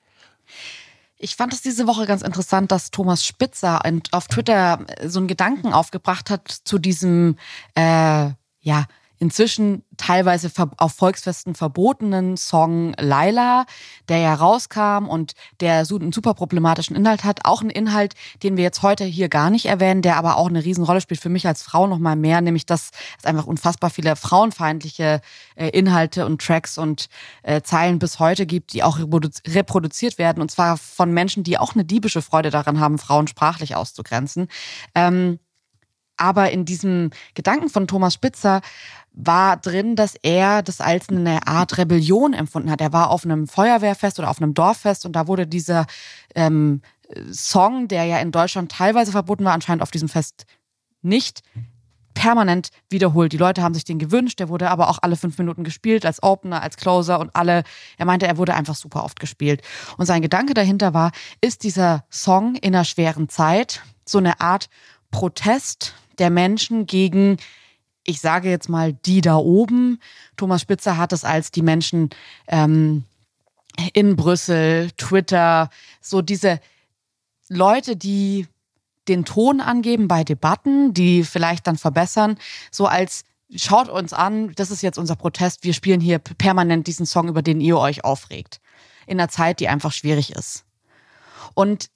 [1.19, 5.73] Ich fand es diese Woche ganz interessant, dass Thomas Spitzer auf Twitter so einen Gedanken
[5.73, 7.37] aufgebracht hat zu diesem,
[7.77, 8.87] äh, ja,
[9.23, 13.67] inzwischen teilweise auf Volksfesten verbotenen Song Laila,
[14.09, 17.45] der ja rauskam und der einen super problematischen Inhalt hat.
[17.45, 20.65] Auch ein Inhalt, den wir jetzt heute hier gar nicht erwähnen, der aber auch eine
[20.65, 24.17] Riesenrolle spielt für mich als Frau noch mal mehr, nämlich dass es einfach unfassbar viele
[24.17, 25.21] frauenfeindliche
[25.55, 27.09] äh, Inhalte und Tracks und
[27.45, 31.75] äh, Zeilen bis heute gibt, die auch reproduziert werden und zwar von Menschen, die auch
[31.75, 34.49] eine diebische Freude daran haben, Frauen sprachlich auszugrenzen.
[34.97, 35.39] Ähm,
[36.17, 38.61] aber in diesem Gedanken von Thomas Spitzer
[39.13, 42.81] war drin, dass er das als eine Art Rebellion empfunden hat.
[42.81, 45.87] Er war auf einem Feuerwehrfest oder auf einem Dorffest und da wurde dieser
[46.35, 46.81] ähm,
[47.31, 50.47] Song, der ja in Deutschland teilweise verboten war, anscheinend auf diesem Fest
[51.03, 51.43] nicht
[52.15, 53.33] permanent wiederholt.
[53.33, 56.23] Die Leute haben sich den gewünscht, der wurde aber auch alle fünf Minuten gespielt, als
[56.23, 57.65] Opener, als Closer und alle,
[57.97, 59.63] er meinte, er wurde einfach super oft gespielt.
[59.97, 64.69] Und sein Gedanke dahinter war, ist dieser Song in einer schweren Zeit so eine Art
[65.11, 67.37] Protest der Menschen gegen
[68.05, 70.01] ich sage jetzt mal, die da oben.
[70.37, 72.11] Thomas Spitzer hat es als die Menschen
[72.49, 73.05] ähm,
[73.93, 75.71] in Brüssel, Twitter,
[76.01, 76.61] so diese
[77.49, 78.47] Leute, die
[79.09, 82.39] den Ton angeben bei Debatten, die vielleicht dann verbessern,
[82.71, 87.07] so als schaut uns an, das ist jetzt unser Protest, wir spielen hier permanent diesen
[87.07, 88.61] Song, über den ihr euch aufregt.
[89.07, 90.65] In einer Zeit, die einfach schwierig ist.
[91.55, 91.91] Und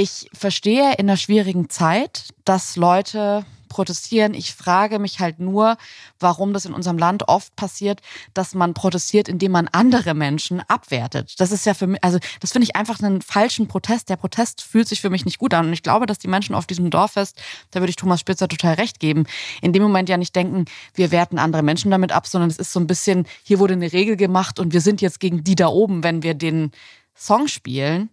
[0.00, 4.32] ich verstehe in einer schwierigen Zeit, dass Leute protestieren.
[4.32, 5.76] Ich frage mich halt nur,
[6.18, 8.00] warum das in unserem Land oft passiert,
[8.32, 11.38] dass man protestiert, indem man andere Menschen abwertet.
[11.38, 14.08] Das ist ja für mich, also das finde ich einfach einen falschen Protest.
[14.08, 15.66] Der Protest fühlt sich für mich nicht gut an.
[15.66, 17.38] Und ich glaube, dass die Menschen auf diesem Dorffest,
[17.70, 19.26] da würde ich Thomas Spitzer total recht geben,
[19.60, 22.72] in dem Moment ja nicht denken, wir werten andere Menschen damit ab, sondern es ist
[22.72, 25.68] so ein bisschen, hier wurde eine Regel gemacht und wir sind jetzt gegen die da
[25.68, 26.72] oben, wenn wir den
[27.14, 28.08] Song spielen.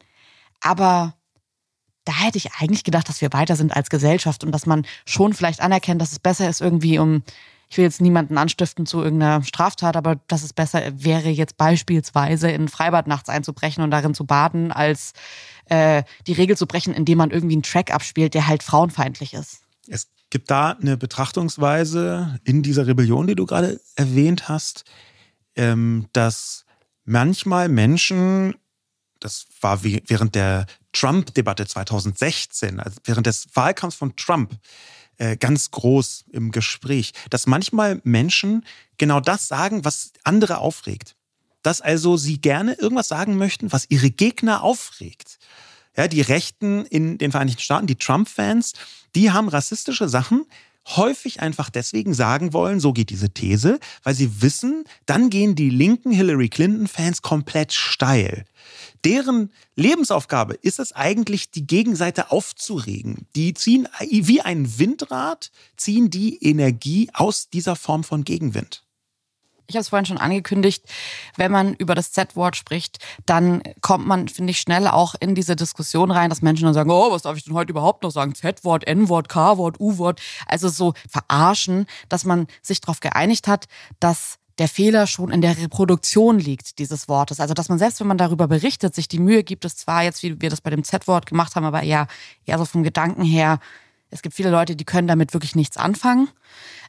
[0.59, 1.16] Aber
[2.07, 5.33] da hätte ich eigentlich gedacht, dass wir weiter sind als Gesellschaft und dass man schon
[5.33, 7.23] vielleicht anerkennt, dass es besser ist, irgendwie um,
[7.69, 12.49] ich will jetzt niemanden anstiften zu irgendeiner Straftat, aber dass es besser wäre, jetzt beispielsweise
[12.49, 15.11] in Freibad nachts einzubrechen und darin zu baden, als
[15.65, 19.63] äh, die Regel zu brechen, indem man irgendwie einen Track abspielt, der halt frauenfeindlich ist.
[19.87, 24.85] Es gibt da eine Betrachtungsweise in dieser Rebellion, die du gerade erwähnt hast,
[25.57, 26.65] ähm, dass
[27.03, 28.55] manchmal Menschen
[29.19, 30.65] das war während der
[30.97, 34.57] Trump-Debatte 2016, also während des Wahlkampfs von Trump,
[35.17, 38.65] äh, ganz groß im Gespräch, dass manchmal Menschen
[38.97, 41.15] genau das sagen, was andere aufregt.
[41.61, 45.37] Dass also sie gerne irgendwas sagen möchten, was ihre Gegner aufregt.
[45.95, 48.73] Ja, die Rechten in den Vereinigten Staaten, die Trump-Fans,
[49.15, 50.45] die haben rassistische Sachen
[50.95, 55.69] häufig einfach deswegen sagen wollen, so geht diese These, weil sie wissen, dann gehen die
[55.69, 58.45] linken Hillary Clinton-Fans komplett steil.
[59.07, 63.25] Deren Lebensaufgabe ist es eigentlich, die Gegenseite aufzuregen.
[63.37, 68.83] Die ziehen wie ein Windrad, ziehen die Energie aus dieser Form von Gegenwind
[69.69, 70.83] ich habe es vorhin schon angekündigt,
[71.35, 75.57] wenn man über das Z-Wort spricht, dann kommt man, finde ich, schnell auch in diese
[75.57, 78.33] Diskussion rein, dass Menschen dann sagen, oh, was darf ich denn heute überhaupt noch sagen?
[78.33, 80.21] Z-Wort, N-Wort, K-Wort, U-Wort.
[80.45, 83.67] Also so verarschen, dass man sich darauf geeinigt hat,
[83.99, 87.39] dass der Fehler schon in der Reproduktion liegt dieses Wortes.
[87.39, 90.23] Also dass man selbst, wenn man darüber berichtet, sich die Mühe gibt, es zwar jetzt,
[90.23, 92.07] wie wir das bei dem Z-Wort gemacht haben, aber eher,
[92.45, 93.59] eher so vom Gedanken her,
[94.09, 96.29] es gibt viele Leute, die können damit wirklich nichts anfangen.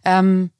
[0.05, 0.51] Ähm,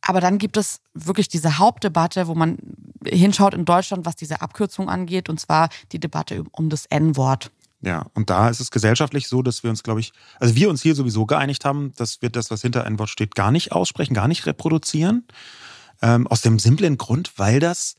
[0.00, 2.58] aber dann gibt es wirklich diese Hauptdebatte, wo man
[3.06, 7.50] hinschaut in Deutschland, was diese Abkürzung angeht, und zwar die Debatte um das N-Wort.
[7.80, 10.82] Ja, und da ist es gesellschaftlich so, dass wir uns, glaube ich, also wir uns
[10.82, 14.28] hier sowieso geeinigt haben, dass wir das, was hinter N-Wort steht, gar nicht aussprechen, gar
[14.28, 15.26] nicht reproduzieren.
[16.02, 17.96] Ähm, aus dem simplen Grund, weil das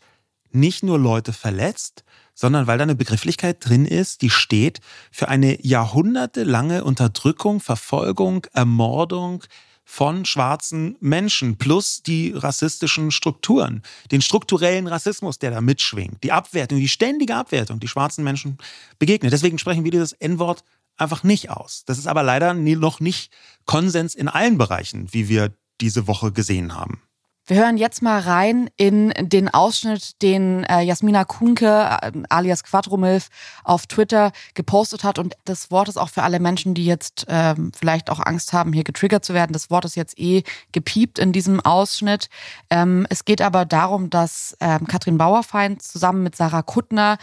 [0.51, 4.81] nicht nur Leute verletzt, sondern weil da eine Begrifflichkeit drin ist, die steht
[5.11, 9.43] für eine jahrhundertelange Unterdrückung, Verfolgung, Ermordung,
[9.85, 16.79] von schwarzen Menschen plus die rassistischen Strukturen, den strukturellen Rassismus, der da mitschwingt, die Abwertung,
[16.79, 18.57] die ständige Abwertung, die schwarzen Menschen
[18.97, 19.31] begegnet.
[19.31, 20.63] Deswegen sprechen wir dieses N-Wort
[20.97, 21.83] einfach nicht aus.
[21.85, 23.31] Das ist aber leider noch nicht
[23.65, 27.01] Konsens in allen Bereichen, wie wir diese Woche gesehen haben.
[27.47, 33.29] Wir hören jetzt mal rein in den Ausschnitt, den äh, Jasmina Kunke äh, alias Quadromilf
[33.63, 35.19] auf Twitter gepostet hat.
[35.19, 38.73] Und das Wort ist auch für alle Menschen, die jetzt ähm, vielleicht auch Angst haben,
[38.73, 39.53] hier getriggert zu werden.
[39.53, 40.41] Das Wort ist jetzt eh
[40.71, 42.29] gepiept in diesem Ausschnitt.
[42.71, 47.19] Ähm, es geht aber darum, dass ähm, Katrin Bauerfeind zusammen mit Sarah Kuttner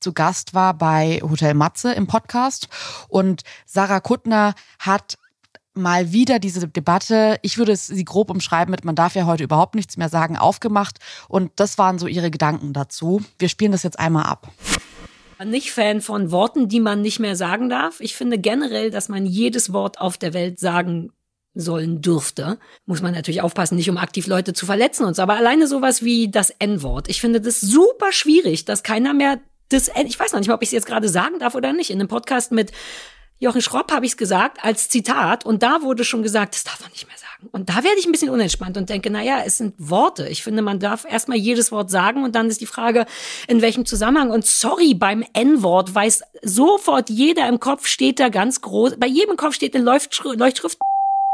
[0.00, 2.68] zu Gast war bei Hotel Matze im Podcast.
[3.08, 5.18] Und Sarah Kuttner hat
[5.76, 9.74] mal wieder diese Debatte, ich würde sie grob umschreiben mit, man darf ja heute überhaupt
[9.74, 10.98] nichts mehr sagen, aufgemacht.
[11.28, 13.22] Und das waren so ihre Gedanken dazu.
[13.38, 14.50] Wir spielen das jetzt einmal ab.
[15.44, 18.00] Nicht Fan von Worten, die man nicht mehr sagen darf.
[18.00, 21.12] Ich finde generell, dass man jedes Wort auf der Welt sagen
[21.54, 22.58] sollen dürfte.
[22.86, 25.22] Muss man natürlich aufpassen, nicht um aktiv Leute zu verletzen und so.
[25.22, 27.08] Aber alleine sowas wie das N-Wort.
[27.08, 30.54] Ich finde das super schwierig, dass keiner mehr das N, ich weiß noch nicht mal,
[30.54, 31.90] ob ich es jetzt gerade sagen darf oder nicht.
[31.90, 32.72] In einem Podcast mit
[33.38, 36.80] Jochen Schropp habe ich es gesagt als Zitat und da wurde schon gesagt, das darf
[36.80, 37.50] man nicht mehr sagen.
[37.52, 40.26] Und da werde ich ein bisschen unentspannt und denke, naja, es sind Worte.
[40.28, 43.04] Ich finde, man darf erstmal jedes Wort sagen und dann ist die Frage,
[43.46, 44.30] in welchem Zusammenhang.
[44.30, 49.36] Und sorry, beim N-Wort weiß sofort jeder im Kopf steht da ganz groß, bei jedem
[49.36, 50.78] Kopf steht eine Leuchtschrift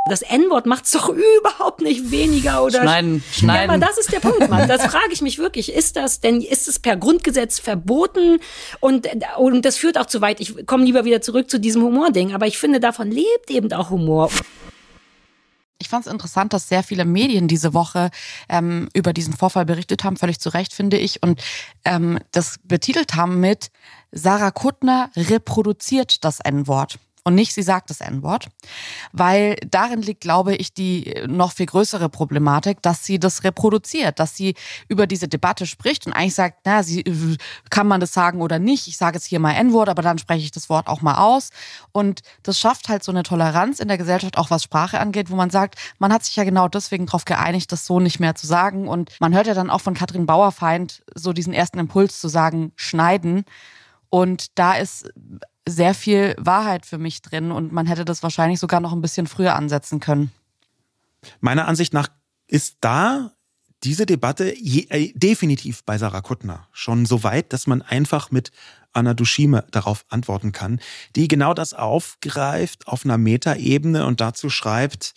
[0.05, 3.71] das N-Wort macht's doch überhaupt nicht weniger oder schneiden, schneiden.
[3.71, 4.67] Ja, aber das ist der Punkt, Mann.
[4.69, 5.73] Das frage ich mich wirklich.
[5.73, 8.41] Ist das denn, ist es per Grundgesetz verboten?
[8.81, 10.41] Und, und das führt auch zu weit.
[10.41, 12.35] Ich komme lieber wieder zurück zu diesem Humording.
[12.35, 14.31] Aber ich finde, davon lebt eben auch Humor.
[15.79, 18.11] Ich fand es interessant, dass sehr viele Medien diese Woche
[18.49, 21.43] ähm, über diesen Vorfall berichtet haben, völlig zu Recht, finde ich, und
[21.85, 23.73] ähm, das betitelt haben mit
[24.13, 28.49] Sarah Kuttner reproduziert das N-Wort und nicht sie sagt das N-Wort,
[29.13, 34.37] weil darin liegt, glaube ich, die noch viel größere Problematik, dass sie das reproduziert, dass
[34.37, 34.55] sie
[34.89, 37.05] über diese Debatte spricht und eigentlich sagt, na, sie,
[37.71, 38.89] kann man das sagen oder nicht?
[38.89, 41.51] Ich sage jetzt hier mal N-Wort, aber dann spreche ich das Wort auch mal aus.
[41.93, 45.37] Und das schafft halt so eine Toleranz in der Gesellschaft, auch was Sprache angeht, wo
[45.37, 48.47] man sagt, man hat sich ja genau deswegen darauf geeinigt, das so nicht mehr zu
[48.47, 48.89] sagen.
[48.89, 52.73] Und man hört ja dann auch von Katrin Bauerfeind so diesen ersten Impuls zu sagen,
[52.75, 53.45] schneiden.
[54.09, 55.09] Und da ist
[55.69, 59.27] sehr viel Wahrheit für mich drin und man hätte das wahrscheinlich sogar noch ein bisschen
[59.27, 60.33] früher ansetzen können.
[61.41, 62.09] Meiner Ansicht nach
[62.49, 63.33] ist da
[63.85, 68.53] diese Debatte je, äh, definitiv bei Sarah Kuttner schon so weit, dass man einfach mit
[68.93, 70.81] Anna Dushime darauf antworten kann,
[71.17, 75.15] die genau das aufgreift auf einer Metaebene und dazu schreibt,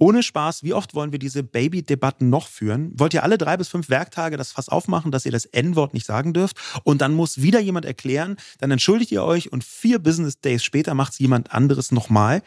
[0.00, 2.90] ohne Spaß, wie oft wollen wir diese Baby-Debatten noch führen?
[2.98, 6.06] Wollt ihr alle drei bis fünf Werktage das Fass aufmachen, dass ihr das N-Wort nicht
[6.06, 6.56] sagen dürft?
[6.84, 10.94] Und dann muss wieder jemand erklären, dann entschuldigt ihr euch und vier Business Days später
[10.94, 12.42] macht es jemand anderes nochmal.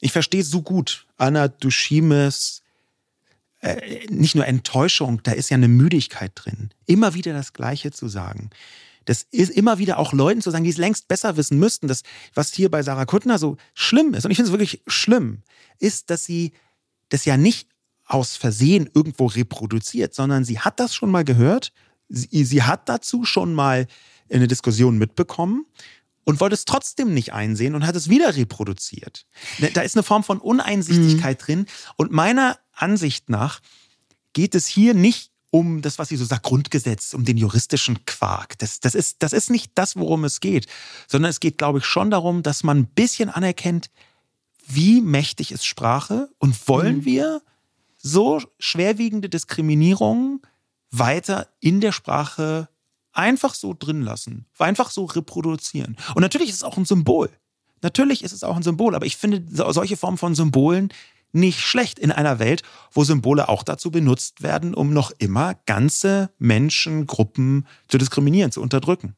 [0.00, 2.62] Ich verstehe so gut Anna Dushimes
[3.60, 6.68] äh, nicht nur Enttäuschung, da ist ja eine Müdigkeit drin.
[6.84, 8.50] Immer wieder das Gleiche zu sagen.
[9.06, 11.88] Das ist immer wieder auch Leuten zu sagen, die es längst besser wissen müssten.
[11.88, 12.02] Das,
[12.34, 15.42] was hier bei Sarah Kuttner so schlimm ist, und ich finde es wirklich schlimm,
[15.78, 16.52] ist, dass sie
[17.08, 17.70] das ja nicht
[18.04, 21.72] aus Versehen irgendwo reproduziert, sondern sie hat das schon mal gehört,
[22.08, 23.86] sie, sie hat dazu schon mal
[24.30, 25.66] eine Diskussion mitbekommen
[26.24, 29.26] und wollte es trotzdem nicht einsehen und hat es wieder reproduziert.
[29.74, 31.44] Da ist eine Form von Uneinsichtigkeit mhm.
[31.44, 33.60] drin und meiner Ansicht nach
[34.32, 38.58] geht es hier nicht um das, was sie so sagt, Grundgesetz, um den juristischen Quark.
[38.58, 40.66] Das, das, ist, das ist nicht das, worum es geht,
[41.06, 43.90] sondern es geht, glaube ich, schon darum, dass man ein bisschen anerkennt,
[44.66, 47.04] wie mächtig ist Sprache und wollen mhm.
[47.04, 47.42] wir
[47.98, 50.42] so schwerwiegende Diskriminierungen
[50.90, 52.68] weiter in der Sprache
[53.12, 55.96] einfach so drin lassen, einfach so reproduzieren.
[56.14, 57.30] Und natürlich ist es auch ein Symbol.
[57.82, 60.92] Natürlich ist es auch ein Symbol, aber ich finde solche Formen von Symbolen
[61.36, 62.62] nicht schlecht in einer Welt,
[62.92, 69.14] wo Symbole auch dazu benutzt werden, um noch immer ganze Menschengruppen zu diskriminieren, zu unterdrücken.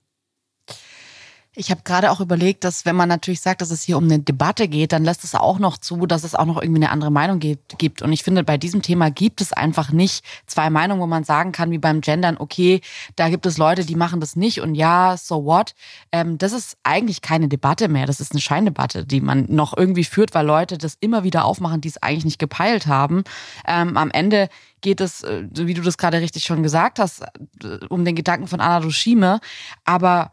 [1.59, 4.21] Ich habe gerade auch überlegt, dass wenn man natürlich sagt, dass es hier um eine
[4.21, 7.11] Debatte geht, dann lässt es auch noch zu, dass es auch noch irgendwie eine andere
[7.11, 8.01] Meinung gibt.
[8.01, 11.51] Und ich finde, bei diesem Thema gibt es einfach nicht zwei Meinungen, wo man sagen
[11.51, 12.81] kann, wie beim Gendern, okay,
[13.17, 15.75] da gibt es Leute, die machen das nicht und ja, so what.
[16.13, 18.07] Ähm, das ist eigentlich keine Debatte mehr.
[18.07, 21.81] Das ist eine Scheindebatte, die man noch irgendwie führt, weil Leute das immer wieder aufmachen,
[21.81, 23.25] die es eigentlich nicht gepeilt haben.
[23.67, 24.49] Ähm, am Ende
[24.81, 28.47] geht es, äh, wie du das gerade richtig schon gesagt hast, äh, um den Gedanken
[28.47, 29.41] von Anna Dushime.
[29.85, 30.31] Aber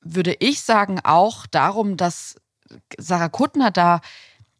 [0.00, 2.36] würde ich sagen, auch darum, dass
[2.98, 4.00] Sarah Kuttner da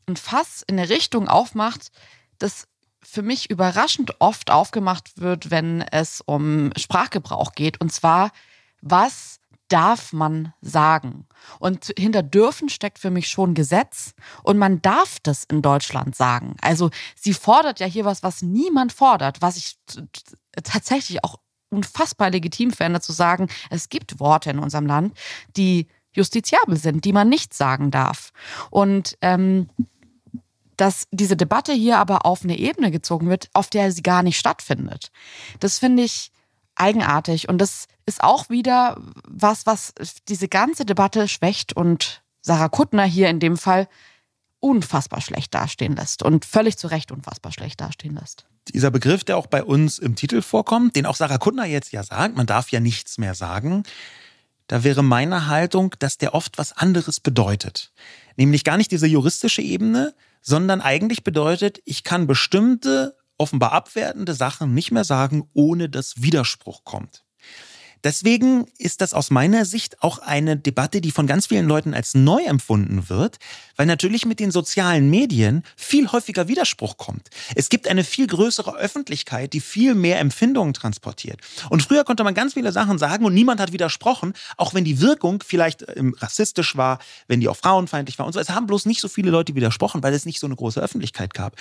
[0.07, 1.91] ein Fass in eine Richtung aufmacht,
[2.39, 2.67] das
[3.03, 7.81] für mich überraschend oft aufgemacht wird, wenn es um Sprachgebrauch geht.
[7.81, 8.31] Und zwar,
[8.83, 11.27] was darf man sagen?
[11.59, 16.57] Und hinter dürfen steckt für mich schon Gesetz und man darf das in Deutschland sagen.
[16.61, 19.79] Also sie fordert ja hier was, was niemand fordert, was ich
[20.63, 21.37] tatsächlich auch
[21.71, 25.17] unfassbar legitim fände, zu sagen, es gibt Worte in unserem Land,
[25.57, 28.33] die justiziabel sind, die man nicht sagen darf.
[28.71, 29.69] Und ähm,
[30.77, 34.39] dass diese Debatte hier aber auf eine Ebene gezogen wird, auf der sie gar nicht
[34.39, 35.11] stattfindet.
[35.61, 36.33] Das finde ich
[36.75, 38.97] eigenartig und das ist auch wieder
[39.29, 39.93] was, was
[40.29, 43.89] diese ganze Debatte schwächt und Sarah Kuttner hier in dem Fall
[44.61, 48.47] unfassbar schlecht dastehen lässt und völlig zu Recht unfassbar schlecht dastehen lässt.
[48.69, 52.03] Dieser Begriff, der auch bei uns im Titel vorkommt, den auch Sarah Kuttner jetzt ja
[52.03, 53.83] sagt, man darf ja nichts mehr sagen,
[54.67, 57.93] da wäre meine Haltung, dass der oft was anderes bedeutet.
[58.37, 64.75] Nämlich gar nicht diese juristische Ebene, sondern eigentlich bedeutet, ich kann bestimmte offenbar abwertende Sachen
[64.75, 67.25] nicht mehr sagen, ohne dass Widerspruch kommt.
[68.05, 72.15] Deswegen ist das aus meiner Sicht auch eine Debatte, die von ganz vielen Leuten als
[72.15, 73.39] neu empfunden wird,
[73.77, 77.29] weil natürlich mit den sozialen Medien viel häufiger Widerspruch kommt.
[77.55, 81.41] Es gibt eine viel größere Öffentlichkeit, die viel mehr Empfindungen transportiert.
[81.69, 85.01] Und früher konnte man ganz viele Sachen sagen und niemand hat widersprochen, auch wenn die
[85.01, 86.99] Wirkung vielleicht ähm, rassistisch war,
[87.29, 88.41] wenn die auch frauenfeindlich war und so.
[88.41, 91.35] Es haben bloß nicht so viele Leute widersprochen, weil es nicht so eine große Öffentlichkeit
[91.35, 91.57] gab.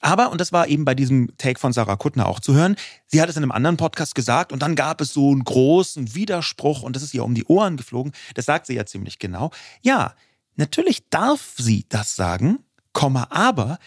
[0.00, 2.76] Aber, und das war eben bei diesem Take von Sarah Kuttner auch zu hören,
[3.06, 6.14] sie hat es in einem anderen Podcast gesagt und dann gab es so einen großen
[6.14, 8.12] Widerspruch und das ist ihr um die Ohren geflogen.
[8.34, 9.50] Das sagt sie ja ziemlich genau.
[9.82, 10.14] Ja,
[10.56, 12.60] natürlich darf sie das sagen,
[12.92, 13.78] Komma, aber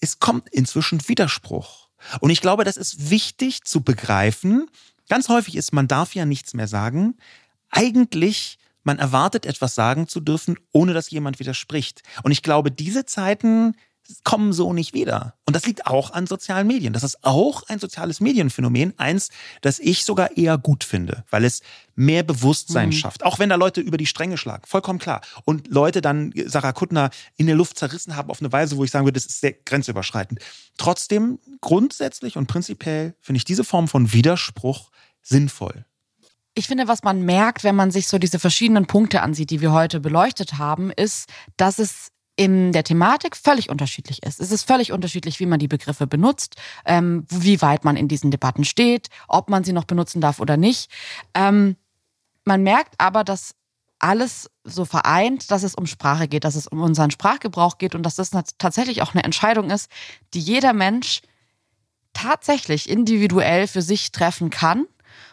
[0.00, 1.88] es kommt inzwischen Widerspruch.
[2.20, 4.68] Und ich glaube, das ist wichtig zu begreifen.
[5.08, 7.16] Ganz häufig ist, man darf ja nichts mehr sagen.
[7.70, 12.02] Eigentlich man erwartet etwas sagen zu dürfen, ohne dass jemand widerspricht.
[12.22, 13.76] Und ich glaube, diese Zeiten
[14.24, 15.34] kommen so nicht wieder.
[15.46, 16.92] Und das liegt auch an sozialen Medien.
[16.92, 19.30] Das ist auch ein soziales Medienphänomen, eins,
[19.60, 21.62] das ich sogar eher gut finde, weil es
[21.94, 22.92] mehr Bewusstsein mhm.
[22.92, 23.24] schafft.
[23.24, 25.20] Auch wenn da Leute über die Stränge schlagen, vollkommen klar.
[25.44, 28.90] Und Leute dann Sarah Kuttner in der Luft zerrissen haben auf eine Weise, wo ich
[28.90, 30.40] sagen würde, das ist sehr grenzüberschreitend.
[30.78, 34.90] Trotzdem, grundsätzlich und prinzipiell finde ich diese Form von Widerspruch
[35.22, 35.84] sinnvoll.
[36.54, 39.72] Ich finde, was man merkt, wenn man sich so diese verschiedenen Punkte ansieht, die wir
[39.72, 42.12] heute beleuchtet haben, ist, dass es
[42.42, 44.40] in der Thematik völlig unterschiedlich ist.
[44.40, 48.32] Es ist völlig unterschiedlich, wie man die Begriffe benutzt, ähm, wie weit man in diesen
[48.32, 50.90] Debatten steht, ob man sie noch benutzen darf oder nicht.
[51.34, 51.76] Ähm,
[52.44, 53.54] man merkt aber, dass
[54.00, 58.02] alles so vereint, dass es um Sprache geht, dass es um unseren Sprachgebrauch geht und
[58.02, 59.88] dass das tatsächlich auch eine Entscheidung ist,
[60.34, 61.20] die jeder Mensch
[62.12, 64.86] tatsächlich individuell für sich treffen kann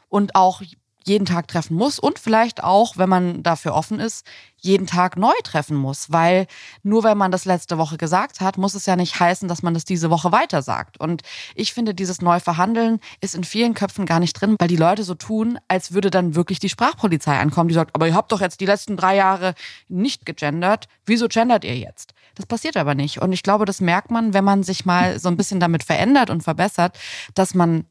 [0.10, 0.62] und auch
[1.10, 4.26] jeden Tag treffen muss und vielleicht auch, wenn man dafür offen ist,
[4.62, 6.12] jeden Tag neu treffen muss.
[6.12, 6.48] Weil
[6.84, 9.74] nur wenn man das letzte Woche gesagt hat, muss es ja nicht heißen, dass man
[9.74, 11.00] das diese Woche weiter sagt.
[11.00, 11.24] Und
[11.56, 15.16] ich finde, dieses Neuverhandeln ist in vielen Köpfen gar nicht drin, weil die Leute so
[15.16, 18.62] tun, als würde dann wirklich die Sprachpolizei ankommen, die sagt, aber ihr habt doch jetzt
[18.62, 19.56] die letzten drei Jahre
[19.88, 20.88] nicht gegendert.
[21.06, 22.14] Wieso gendert ihr jetzt?
[22.36, 23.22] Das passiert aber nicht.
[23.22, 26.30] Und ich glaube, das merkt man, wenn man sich mal so ein bisschen damit verändert
[26.30, 26.98] und verbessert,
[27.34, 27.86] dass man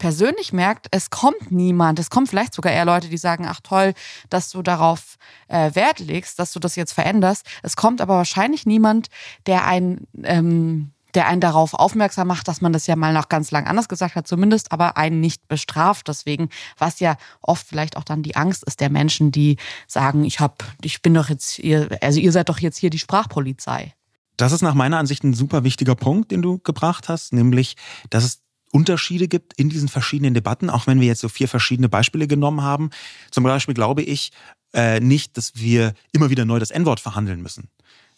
[0.00, 2.00] persönlich merkt, es kommt niemand.
[2.00, 3.94] Es kommen vielleicht sogar eher Leute, die sagen, ach toll,
[4.30, 7.46] dass du darauf äh, Wert legst, dass du das jetzt veränderst.
[7.62, 9.08] Es kommt aber wahrscheinlich niemand,
[9.46, 13.50] der ein ähm, der einen darauf aufmerksam macht, dass man das ja mal noch ganz
[13.50, 16.06] lang anders gesagt hat, zumindest, aber einen nicht bestraft.
[16.06, 19.56] Deswegen, was ja oft vielleicht auch dann die Angst ist der Menschen, die
[19.88, 23.00] sagen, ich hab, ich bin doch jetzt, ihr, also ihr seid doch jetzt hier die
[23.00, 23.92] Sprachpolizei.
[24.36, 27.76] Das ist nach meiner Ansicht ein super wichtiger Punkt, den du gebracht hast, nämlich,
[28.08, 28.40] dass es
[28.72, 32.62] Unterschiede gibt in diesen verschiedenen Debatten, auch wenn wir jetzt so vier verschiedene Beispiele genommen
[32.62, 32.90] haben.
[33.30, 34.32] Zum Beispiel glaube ich
[34.72, 37.68] äh, nicht, dass wir immer wieder neu das N-Wort verhandeln müssen.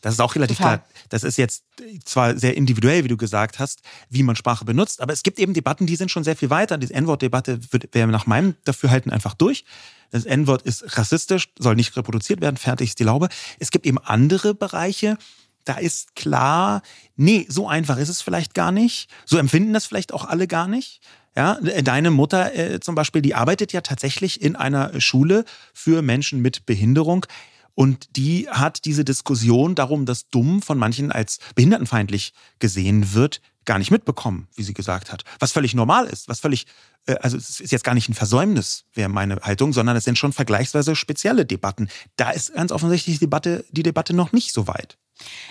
[0.03, 0.78] Das ist auch relativ Total.
[0.78, 0.88] klar.
[1.09, 1.64] Das ist jetzt
[2.05, 5.55] zwar sehr individuell, wie du gesagt hast, wie man Sprache benutzt, aber es gibt eben
[5.55, 6.76] Debatten, die sind schon sehr viel weiter.
[6.76, 7.61] Diese N-Wort-Debatte
[7.92, 9.64] wäre nach meinem Dafürhalten einfach durch.
[10.11, 13.28] Das N-Wort ist rassistisch, soll nicht reproduziert werden, fertig ist die Laube.
[13.61, 15.16] Es gibt eben andere Bereiche,
[15.64, 16.82] da ist klar,
[17.16, 19.08] nee, so einfach ist es vielleicht gar nicht.
[19.24, 21.00] So empfinden das vielleicht auch alle gar nicht.
[21.34, 26.42] Ja, deine Mutter äh, zum Beispiel, die arbeitet ja tatsächlich in einer Schule für Menschen
[26.42, 27.26] mit Behinderung.
[27.74, 33.78] Und die hat diese Diskussion darum, dass dumm von manchen als behindertenfeindlich gesehen wird, gar
[33.78, 35.24] nicht mitbekommen, wie sie gesagt hat.
[35.38, 36.66] Was völlig normal ist, was völlig,
[37.06, 40.18] äh, also es ist jetzt gar nicht ein Versäumnis, wäre meine Haltung, sondern es sind
[40.18, 41.88] schon vergleichsweise spezielle Debatten.
[42.16, 44.98] Da ist ganz offensichtlich die Debatte, die Debatte noch nicht so weit.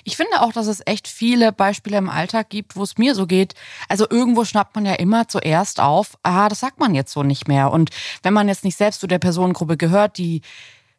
[0.03, 3.28] Ich finde auch, dass es echt viele Beispiele im Alltag gibt, wo es mir so
[3.28, 3.53] geht.
[3.88, 7.47] Also irgendwo schnappt man ja immer zuerst auf, ah, das sagt man jetzt so nicht
[7.47, 7.72] mehr.
[7.72, 7.89] Und
[8.24, 10.41] wenn man jetzt nicht selbst zu der Personengruppe gehört, die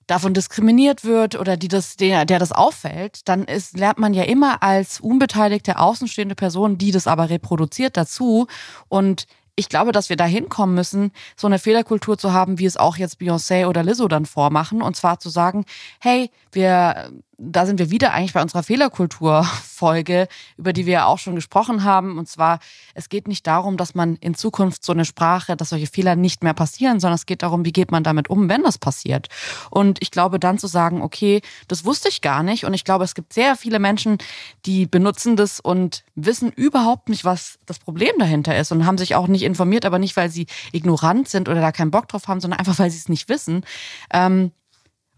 [0.07, 4.25] davon diskriminiert wird oder die das, der, der das auffällt, dann ist, lernt man ja
[4.25, 8.47] immer als unbeteiligte, außenstehende Person, die das aber reproduziert dazu.
[8.89, 12.77] Und ich glaube, dass wir da hinkommen müssen, so eine Fehlerkultur zu haben, wie es
[12.77, 14.83] auch jetzt Beyoncé oder Lizzo dann vormachen.
[14.83, 15.65] Und zwar zu sagen,
[16.01, 21.19] hey, wir da sind wir wieder eigentlich bei unserer Fehlerkultur-Folge, über die wir ja auch
[21.19, 22.19] schon gesprochen haben.
[22.19, 22.61] Und zwar,
[22.95, 26.45] es geht nicht darum, dass man in Zukunft so eine Sprache, dass solche Fehler nicht
[26.45, 29.29] mehr passieren, sondern es geht darum, wie geht man damit um, wenn das passiert.
[29.71, 32.65] Und ich glaube, dann zu sagen, okay, das wusste ich gar nicht.
[32.65, 34.19] Und ich glaube, es gibt sehr viele Menschen,
[34.67, 39.15] die benutzen das und wissen überhaupt nicht, was das Problem dahinter ist und haben sich
[39.15, 42.41] auch nicht informiert, aber nicht, weil sie ignorant sind oder da keinen Bock drauf haben,
[42.41, 43.65] sondern einfach, weil sie es nicht wissen.
[44.13, 44.53] Ähm,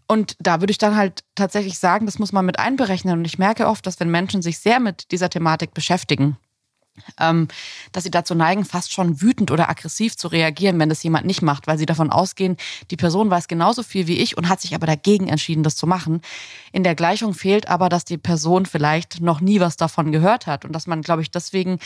[0.07, 3.17] und da würde ich dann halt tatsächlich sagen, das muss man mit einberechnen.
[3.17, 6.37] Und ich merke oft, dass wenn Menschen sich sehr mit dieser Thematik beschäftigen,
[7.19, 7.47] ähm,
[7.91, 11.41] dass sie dazu neigen, fast schon wütend oder aggressiv zu reagieren, wenn das jemand nicht
[11.41, 12.57] macht, weil sie davon ausgehen,
[12.91, 15.87] die Person weiß genauso viel wie ich und hat sich aber dagegen entschieden, das zu
[15.87, 16.21] machen.
[16.71, 20.65] In der Gleichung fehlt aber, dass die Person vielleicht noch nie was davon gehört hat
[20.65, 21.79] und dass man, glaube ich, deswegen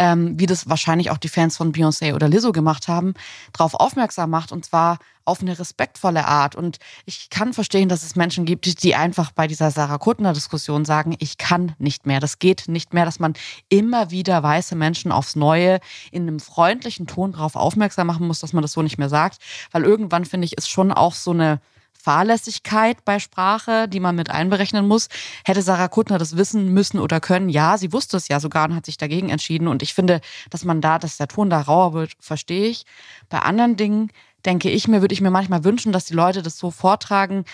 [0.00, 3.12] ähm, wie das wahrscheinlich auch die Fans von Beyoncé oder Lizzo gemacht haben,
[3.52, 6.56] darauf aufmerksam macht und zwar auf eine respektvolle Art.
[6.56, 11.14] Und ich kann verstehen, dass es Menschen gibt, die einfach bei dieser Sarah Kuttner-Diskussion sagen,
[11.18, 13.34] ich kann nicht mehr, das geht nicht mehr, dass man
[13.68, 15.80] immer wieder weiße Menschen aufs Neue
[16.10, 19.38] in einem freundlichen Ton darauf aufmerksam machen muss, dass man das so nicht mehr sagt.
[19.70, 21.60] Weil irgendwann, finde ich, ist schon auch so eine
[22.00, 25.08] Fahrlässigkeit bei Sprache, die man mit einberechnen muss.
[25.44, 27.48] Hätte Sarah Kuttner das wissen müssen oder können?
[27.48, 29.68] Ja, sie wusste es ja sogar und hat sich dagegen entschieden.
[29.68, 30.20] Und ich finde,
[30.50, 32.84] dass man da, dass der Ton da rauer wird, verstehe ich.
[33.28, 34.10] Bei anderen Dingen
[34.44, 37.44] denke ich mir, würde ich mir manchmal wünschen, dass die Leute das so vortragen,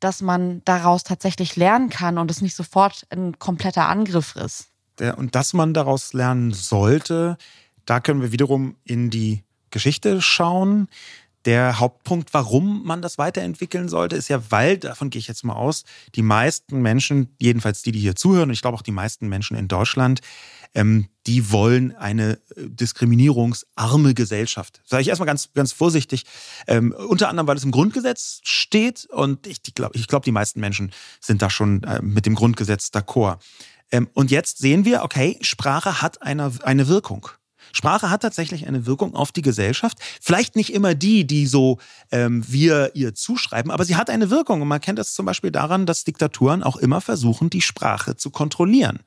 [0.00, 4.68] dass man daraus tatsächlich lernen kann und es nicht sofort ein kompletter Angriff ist.
[5.16, 7.36] Und dass man daraus lernen sollte,
[7.84, 10.88] da können wir wiederum in die Geschichte schauen.
[11.46, 15.54] Der Hauptpunkt, warum man das weiterentwickeln sollte, ist ja, weil, davon gehe ich jetzt mal
[15.54, 15.84] aus,
[16.16, 19.56] die meisten Menschen, jedenfalls die, die hier zuhören, und ich glaube auch die meisten Menschen
[19.56, 20.22] in Deutschland,
[20.74, 24.82] ähm, die wollen eine äh, diskriminierungsarme Gesellschaft.
[24.84, 26.24] Sage ich erstmal ganz, ganz vorsichtig.
[26.66, 30.58] Ähm, unter anderem, weil es im Grundgesetz steht und ich glaube, ich glaub, die meisten
[30.58, 33.38] Menschen sind da schon äh, mit dem Grundgesetz d'accord.
[33.92, 37.28] Ähm, und jetzt sehen wir, okay, Sprache hat eine, eine Wirkung.
[37.76, 39.98] Sprache hat tatsächlich eine Wirkung auf die Gesellschaft.
[40.20, 41.78] Vielleicht nicht immer die, die so
[42.10, 44.62] ähm, wir ihr zuschreiben, aber sie hat eine Wirkung.
[44.62, 48.30] Und man kennt das zum Beispiel daran, dass Diktaturen auch immer versuchen, die Sprache zu
[48.30, 49.00] kontrollieren.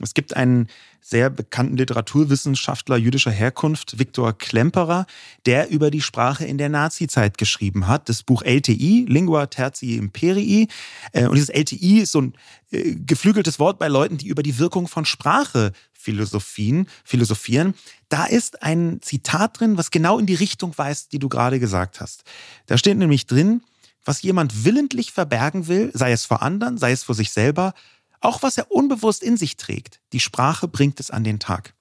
[0.00, 0.68] Es gibt einen
[1.00, 5.06] sehr bekannten Literaturwissenschaftler jüdischer Herkunft, Viktor Klemperer,
[5.46, 8.08] der über die Sprache in der Nazizeit geschrieben hat.
[8.08, 10.68] Das Buch LTI, Lingua Tertii Imperii.
[11.12, 12.34] Äh, und dieses LTI ist so ein
[12.72, 15.72] äh, geflügeltes Wort bei Leuten, die über die Wirkung von Sprache
[16.06, 17.74] Philosophien, philosophieren.
[18.08, 22.00] Da ist ein Zitat drin, was genau in die Richtung weist, die du gerade gesagt
[22.00, 22.22] hast.
[22.66, 23.62] Da steht nämlich drin,
[24.04, 27.74] was jemand willentlich verbergen will, sei es vor anderen, sei es vor sich selber,
[28.20, 30.00] auch was er unbewusst in sich trägt.
[30.12, 31.74] Die Sprache bringt es an den Tag.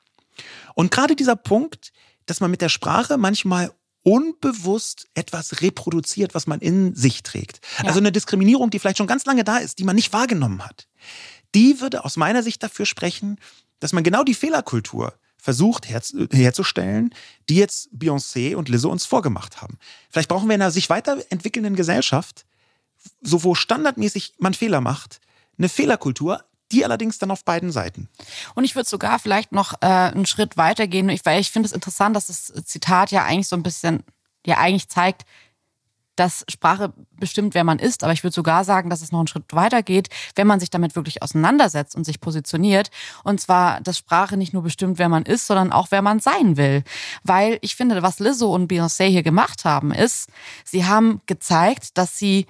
[0.73, 1.93] Und gerade dieser Punkt,
[2.25, 3.71] dass man mit der Sprache manchmal
[4.01, 7.59] unbewusst etwas reproduziert, was man in sich trägt.
[7.77, 7.85] Ja.
[7.85, 10.87] Also eine Diskriminierung, die vielleicht schon ganz lange da ist, die man nicht wahrgenommen hat.
[11.55, 13.39] Die würde aus meiner Sicht dafür sprechen,
[13.79, 16.01] dass man genau die Fehlerkultur versucht her
[16.31, 17.13] herzustellen,
[17.49, 19.77] die jetzt Beyoncé und Lizzo uns vorgemacht haben.
[20.09, 22.45] Vielleicht brauchen wir in einer sich weiterentwickelnden Gesellschaft,
[23.21, 25.21] so wo standardmäßig man Fehler macht,
[25.57, 28.09] eine Fehlerkultur, die allerdings dann auf beiden Seiten.
[28.55, 32.15] Und ich würde sogar vielleicht noch äh, einen Schritt weitergehen, weil ich finde es interessant,
[32.15, 34.03] dass das Zitat ja eigentlich so ein bisschen,
[34.47, 35.25] ja eigentlich zeigt,
[36.15, 38.03] dass Sprache bestimmt, wer man ist.
[38.03, 40.69] Aber ich würde sogar sagen, dass es noch einen Schritt weiter geht, wenn man sich
[40.69, 42.89] damit wirklich auseinandersetzt und sich positioniert.
[43.23, 46.57] Und zwar, dass Sprache nicht nur bestimmt, wer man ist, sondern auch, wer man sein
[46.57, 46.83] will.
[47.23, 50.29] Weil ich finde, was Lizzo und Beyoncé hier gemacht haben, ist,
[50.63, 52.45] sie haben gezeigt, dass sie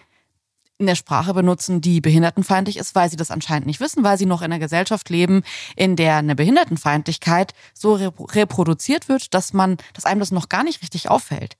[0.79, 4.41] eine Sprache benutzen, die behindertenfeindlich ist, weil sie das anscheinend nicht wissen, weil sie noch
[4.41, 5.43] in einer Gesellschaft leben,
[5.75, 10.81] in der eine Behindertenfeindlichkeit so reproduziert wird, dass man, dass einem das noch gar nicht
[10.81, 11.55] richtig auffällt.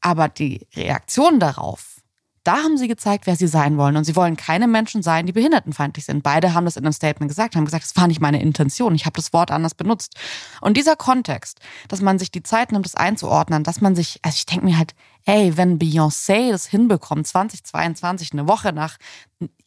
[0.00, 1.92] Aber die Reaktion darauf,
[2.44, 3.96] da haben sie gezeigt, wer sie sein wollen.
[3.96, 6.22] Und sie wollen keine Menschen sein, die behindertenfeindlich sind.
[6.22, 8.94] Beide haben das in einem Statement gesagt, haben gesagt, das war nicht meine Intention.
[8.94, 10.16] Ich habe das Wort anders benutzt.
[10.60, 14.34] Und dieser Kontext, dass man sich die Zeit nimmt, das einzuordnen, dass man sich, also
[14.36, 14.94] ich denke mir halt,
[15.24, 18.98] ey, wenn Beyoncé das hinbekommt, 2022, eine Woche nach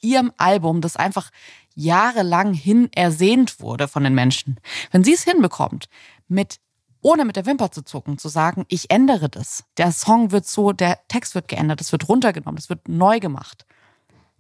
[0.01, 1.31] ihrem Album, das einfach
[1.75, 4.59] jahrelang hin ersehnt wurde von den Menschen,
[4.91, 5.89] wenn sie es hinbekommt,
[6.27, 6.59] mit
[7.01, 9.63] ohne mit der Wimper zu zucken, zu sagen, ich ändere das.
[9.77, 13.67] Der Song wird so, der Text wird geändert, es wird runtergenommen, es wird neu gemacht.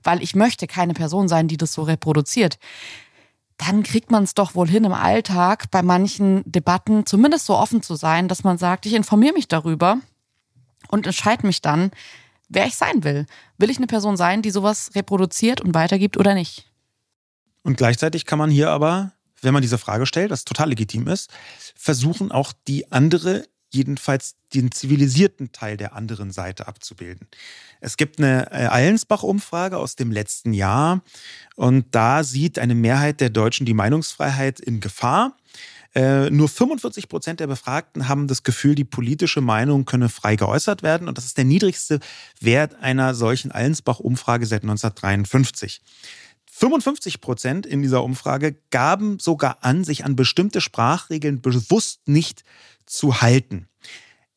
[0.01, 2.57] Weil ich möchte keine Person sein, die das so reproduziert.
[3.57, 7.83] Dann kriegt man es doch wohl hin im Alltag, bei manchen Debatten zumindest so offen
[7.83, 9.99] zu sein, dass man sagt, ich informiere mich darüber
[10.95, 11.91] und entscheide mich dann,
[12.49, 13.25] wer ich sein will.
[13.57, 16.71] Will ich eine Person sein, die sowas reproduziert und weitergibt oder nicht?
[17.63, 19.11] Und gleichzeitig kann man hier aber
[19.45, 21.29] wenn man diese Frage stellt, was total legitim ist,
[21.75, 27.27] versuchen auch die andere jedenfalls den zivilisierten Teil der anderen Seite abzubilden.
[27.81, 31.01] Es gibt eine äh, Allensbach-Umfrage aus dem letzten Jahr
[31.55, 35.35] und da sieht eine Mehrheit der Deutschen die Meinungsfreiheit in Gefahr.
[35.95, 40.83] Äh, nur 45 Prozent der Befragten haben das Gefühl, die politische Meinung könne frei geäußert
[40.83, 41.07] werden.
[41.07, 42.01] Und das ist der niedrigste
[42.41, 45.81] Wert einer solchen Allensbach-Umfrage seit 1953.
[46.51, 52.43] 55 Prozent in dieser Umfrage gaben sogar an, sich an bestimmte Sprachregeln bewusst nicht
[52.85, 53.67] zu halten.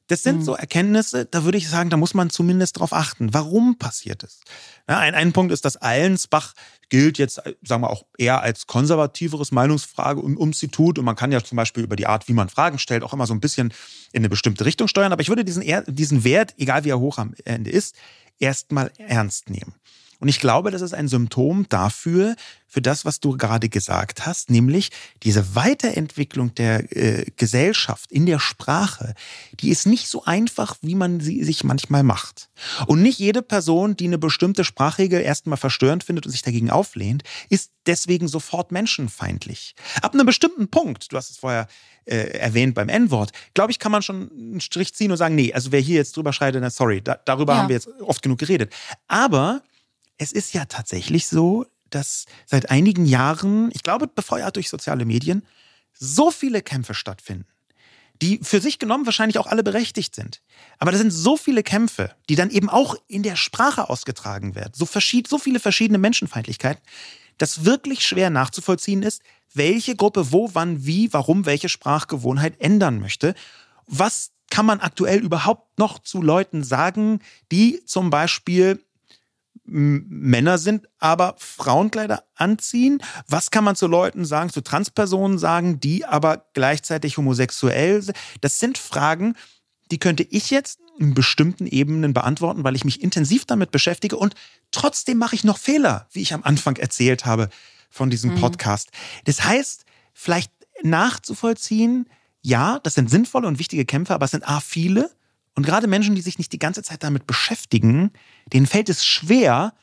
[0.09, 0.43] Das sind mhm.
[0.43, 3.33] so Erkenntnisse, da würde ich sagen, da muss man zumindest drauf achten.
[3.35, 4.41] Warum passiert es?
[4.89, 6.55] Ja, ein, ein Punkt ist, dass Allensbach
[6.89, 10.99] gilt jetzt, sagen wir auch eher als konservativeres Meinungsfrage und Institut.
[10.99, 13.27] Und man kann ja zum Beispiel über die Art, wie man Fragen stellt, auch immer
[13.27, 13.73] so ein bisschen
[14.13, 15.13] in eine bestimmte Richtung steuern.
[15.13, 17.95] Aber ich würde diesen, diesen Wert, egal wie er hoch am Ende ist,
[18.39, 19.75] erstmal ernst nehmen.
[20.21, 22.35] Und ich glaube, das ist ein Symptom dafür,
[22.67, 24.91] für das, was du gerade gesagt hast, nämlich
[25.23, 29.15] diese Weiterentwicklung der äh, Gesellschaft in der Sprache,
[29.61, 32.51] die ist nicht so einfach, wie man sie sich manchmal macht.
[32.87, 37.23] Und nicht jede Person, die eine bestimmte Sprachregel erstmal verstörend findet und sich dagegen auflehnt,
[37.49, 39.75] ist deswegen sofort menschenfeindlich.
[40.03, 41.69] Ab einem bestimmten Punkt, du hast es vorher
[42.05, 45.55] äh, erwähnt beim N-Wort, glaube ich, kann man schon einen Strich ziehen und sagen, nee,
[45.55, 47.61] also wer hier jetzt drüber schreitet, na sorry, da, darüber ja.
[47.61, 48.75] haben wir jetzt oft genug geredet.
[49.07, 49.63] Aber
[50.19, 55.45] es ist ja tatsächlich so, dass seit einigen Jahren, ich glaube befeuert durch soziale Medien,
[55.95, 57.47] so viele Kämpfe stattfinden,
[58.21, 60.43] die für sich genommen wahrscheinlich auch alle berechtigt sind.
[60.79, 64.73] Aber da sind so viele Kämpfe, die dann eben auch in der Sprache ausgetragen werden,
[64.75, 66.83] so, verschied so viele verschiedene Menschenfeindlichkeiten,
[67.39, 69.23] dass wirklich schwer nachzuvollziehen ist,
[69.55, 73.35] welche Gruppe wo, wann, wie, warum welche Sprachgewohnheit ändern möchte.
[73.87, 78.83] Was kann man aktuell überhaupt noch zu Leuten sagen, die zum Beispiel
[79.65, 83.03] Männer sind, aber Frauenkleider anziehen?
[83.27, 88.17] Was kann man zu Leuten sagen, zu Transpersonen sagen, die aber gleichzeitig homosexuell sind?
[88.41, 89.35] Das sind Fragen,
[89.91, 94.35] die könnte ich jetzt in bestimmten Ebenen beantworten, weil ich mich intensiv damit beschäftige und
[94.71, 97.49] trotzdem mache ich noch Fehler, wie ich am Anfang erzählt habe
[97.89, 98.41] von diesem mhm.
[98.41, 98.91] Podcast.
[99.25, 100.53] Das heißt, vielleicht
[100.83, 102.09] nachzuvollziehen,
[102.43, 105.11] ja, das sind sinnvolle und wichtige Kämpfe, aber es sind A viele
[105.55, 108.13] und gerade Menschen, die sich nicht die ganze Zeit damit beschäftigen,
[108.53, 109.75] denen fällt es schwer,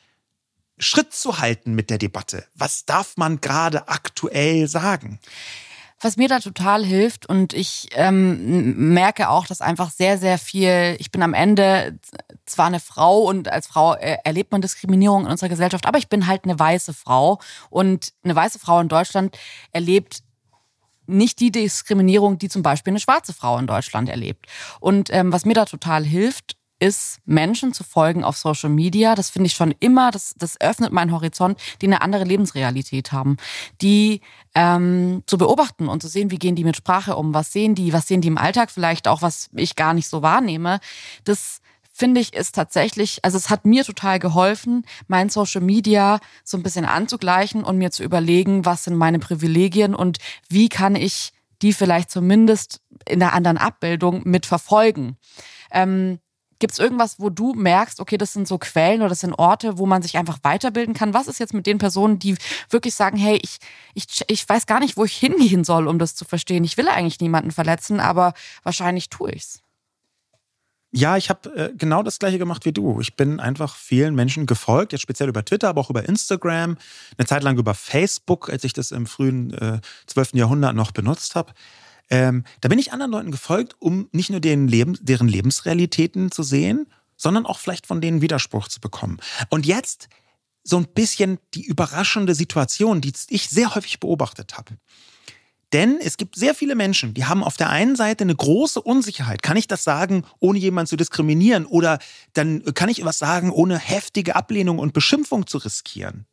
[0.78, 2.44] Schritt zu halten mit der Debatte.
[2.54, 5.18] Was darf man gerade aktuell sagen?
[5.98, 10.94] Was mir da total hilft und ich ähm, merke auch, dass einfach sehr, sehr viel,
[10.98, 11.98] ich bin am Ende
[12.44, 16.10] zwar eine Frau und als Frau äh, erlebt man Diskriminierung in unserer Gesellschaft, aber ich
[16.10, 17.40] bin halt eine weiße Frau
[17.70, 19.38] und eine weiße Frau in Deutschland
[19.72, 20.22] erlebt
[21.06, 24.46] nicht die Diskriminierung, die zum Beispiel eine schwarze Frau in Deutschland erlebt.
[24.80, 29.14] Und ähm, was mir da total hilft, ist, Menschen zu folgen auf Social Media.
[29.14, 33.36] Das finde ich schon immer, das, das öffnet meinen Horizont, die eine andere Lebensrealität haben.
[33.80, 34.20] Die
[34.54, 37.92] ähm, zu beobachten und zu sehen, wie gehen die mit Sprache um, was sehen die,
[37.92, 40.80] was sehen die im Alltag vielleicht auch, was ich gar nicht so wahrnehme.
[41.24, 41.60] Das
[41.96, 46.62] finde ich, ist tatsächlich, also es hat mir total geholfen, mein Social Media so ein
[46.62, 50.18] bisschen anzugleichen und mir zu überlegen, was sind meine Privilegien und
[50.48, 55.16] wie kann ich die vielleicht zumindest in der anderen Abbildung mitverfolgen.
[55.70, 56.18] Ähm,
[56.58, 59.78] Gibt es irgendwas, wo du merkst, okay, das sind so Quellen oder das sind Orte,
[59.78, 61.14] wo man sich einfach weiterbilden kann?
[61.14, 62.36] Was ist jetzt mit den Personen, die
[62.70, 63.58] wirklich sagen, hey, ich,
[63.94, 66.64] ich, ich weiß gar nicht, wo ich hingehen soll, um das zu verstehen.
[66.64, 68.32] Ich will eigentlich niemanden verletzen, aber
[68.62, 69.62] wahrscheinlich tue ich's.
[70.92, 73.00] Ja, ich habe äh, genau das gleiche gemacht wie du.
[73.00, 76.78] Ich bin einfach vielen Menschen gefolgt, jetzt speziell über Twitter, aber auch über Instagram,
[77.18, 80.34] eine Zeit lang über Facebook, als ich das im frühen äh, 12.
[80.34, 81.52] Jahrhundert noch benutzt habe.
[82.08, 86.42] Ähm, da bin ich anderen Leuten gefolgt, um nicht nur deren, Leben, deren Lebensrealitäten zu
[86.42, 86.86] sehen,
[87.16, 89.18] sondern auch vielleicht von denen Widerspruch zu bekommen.
[89.50, 90.08] Und jetzt
[90.62, 94.76] so ein bisschen die überraschende Situation, die ich sehr häufig beobachtet habe.
[95.72, 99.42] Denn es gibt sehr viele Menschen, die haben auf der einen Seite eine große Unsicherheit.
[99.42, 101.66] Kann ich das sagen, ohne jemanden zu diskriminieren?
[101.66, 101.98] Oder
[102.34, 106.26] dann kann ich was sagen, ohne heftige Ablehnung und Beschimpfung zu riskieren?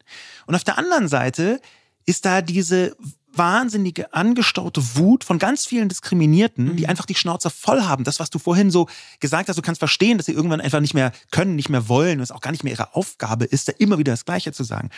[0.45, 1.59] Und auf der anderen Seite
[2.05, 2.95] ist da diese
[3.35, 6.89] wahnsinnige angestaute Wut von ganz vielen Diskriminierten, die mhm.
[6.89, 8.03] einfach die Schnauze voll haben.
[8.03, 8.87] Das, was du vorhin so
[9.19, 12.19] gesagt hast, du kannst verstehen, dass sie irgendwann einfach nicht mehr können, nicht mehr wollen
[12.19, 14.63] und es auch gar nicht mehr ihre Aufgabe ist, da immer wieder das Gleiche zu
[14.63, 14.89] sagen.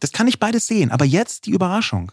[0.00, 0.90] Das kann ich beides sehen.
[0.90, 2.12] Aber jetzt die Überraschung.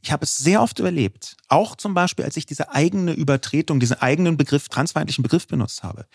[0.00, 1.36] Ich habe es sehr oft überlebt.
[1.48, 6.06] Auch zum Beispiel, als ich diese eigene Übertretung, diesen eigenen Begriff, transfeindlichen Begriff benutzt habe.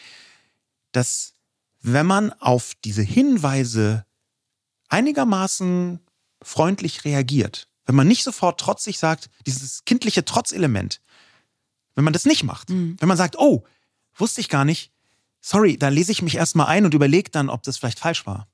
[0.94, 1.34] Dass
[1.82, 4.06] wenn man auf diese Hinweise
[4.88, 6.00] einigermaßen
[6.42, 11.02] freundlich reagiert, wenn man nicht sofort trotzig sagt, dieses kindliche Trotzelement,
[11.96, 12.96] wenn man das nicht macht, mhm.
[13.00, 13.64] wenn man sagt, oh,
[14.16, 14.92] wusste ich gar nicht,
[15.42, 18.48] sorry, da lese ich mich erstmal ein und überlege dann, ob das vielleicht falsch war.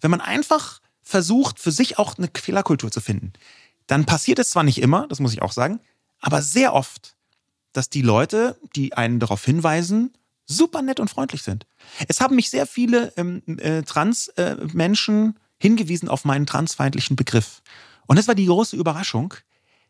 [0.00, 3.32] Wenn man einfach versucht, für sich auch eine Fehlerkultur zu finden,
[3.86, 5.80] dann passiert es zwar nicht immer, das muss ich auch sagen,
[6.20, 7.16] aber sehr oft,
[7.72, 10.12] dass die Leute, die einen darauf hinweisen,
[10.46, 11.66] super nett und freundlich sind.
[12.08, 17.62] Es haben mich sehr viele ähm, äh, Trans-Menschen äh, hingewiesen auf meinen transfeindlichen Begriff.
[18.06, 19.34] Und das war die große Überraschung.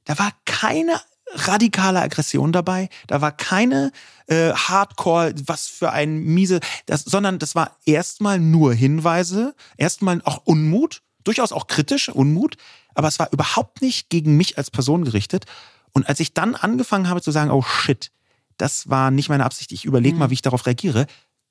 [0.05, 1.01] Da war keine
[1.35, 3.93] radikale Aggression dabei, da war keine
[4.27, 10.43] äh, Hardcore, was für ein miese, das, sondern das war erstmal nur Hinweise, erstmal auch
[10.45, 12.57] Unmut, durchaus auch kritisch, Unmut,
[12.95, 15.47] aber es war überhaupt nicht gegen mich als Person gerichtet.
[15.93, 18.11] Und als ich dann angefangen habe zu sagen, oh shit,
[18.57, 20.21] das war nicht meine Absicht, ich überlege mhm.
[20.21, 21.07] mal, wie ich darauf reagiere,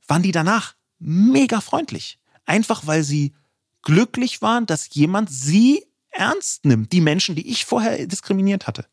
[0.08, 2.20] waren die danach mega freundlich.
[2.46, 3.34] Einfach weil sie
[3.82, 8.86] glücklich waren, dass jemand sie ernst nimmt, die Menschen, die ich vorher diskriminiert hatte.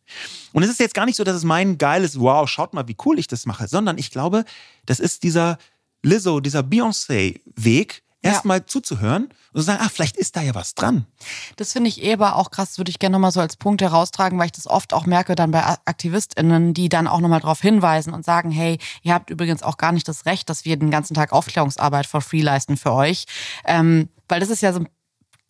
[0.52, 2.96] Und es ist jetzt gar nicht so, dass es mein geiles, wow, schaut mal, wie
[3.04, 4.44] cool ich das mache, sondern ich glaube,
[4.86, 5.58] das ist dieser
[6.02, 8.66] Lizzo, dieser Beyoncé-Weg, erstmal ja.
[8.66, 11.06] zuzuhören und zu sagen, ah, vielleicht ist da ja was dran.
[11.56, 14.38] Das finde ich eh aber auch krass, würde ich gerne nochmal so als Punkt heraustragen,
[14.38, 18.12] weil ich das oft auch merke dann bei AktivistInnen, die dann auch nochmal darauf hinweisen
[18.12, 21.14] und sagen, hey, ihr habt übrigens auch gar nicht das Recht, dass wir den ganzen
[21.14, 23.24] Tag Aufklärungsarbeit for free leisten für euch.
[23.64, 24.84] Ähm, weil das ist ja so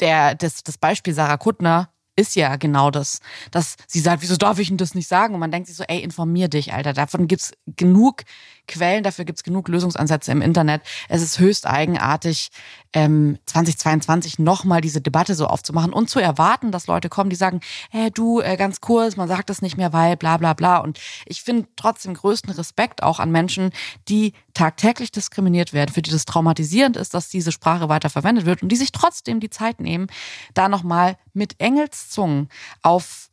[0.01, 4.59] der, das, das Beispiel Sarah Kuttner ist ja genau das, dass sie sagt, wieso darf
[4.59, 5.33] ich denn das nicht sagen?
[5.33, 6.93] Und man denkt sich so, ey, informier dich, Alter.
[6.93, 8.25] Davon gibt's genug
[8.66, 10.83] Quellen, dafür gibt's genug Lösungsansätze im Internet.
[11.09, 12.51] Es ist höchst eigenartig,
[12.93, 17.61] ähm, 2022 nochmal diese Debatte so aufzumachen und zu erwarten, dass Leute kommen, die sagen,
[17.91, 20.79] hey, du, äh, ganz kurz, man sagt das nicht mehr, weil bla bla bla.
[20.79, 23.71] Und ich finde trotzdem größten Respekt auch an Menschen,
[24.09, 28.62] die tagtäglich diskriminiert werden, für die das traumatisierend ist, dass diese Sprache weiter verwendet wird
[28.62, 30.09] und die sich trotzdem die Zeit nehmen,
[30.55, 32.49] da nochmal mit Engelszungen
[32.83, 33.31] auf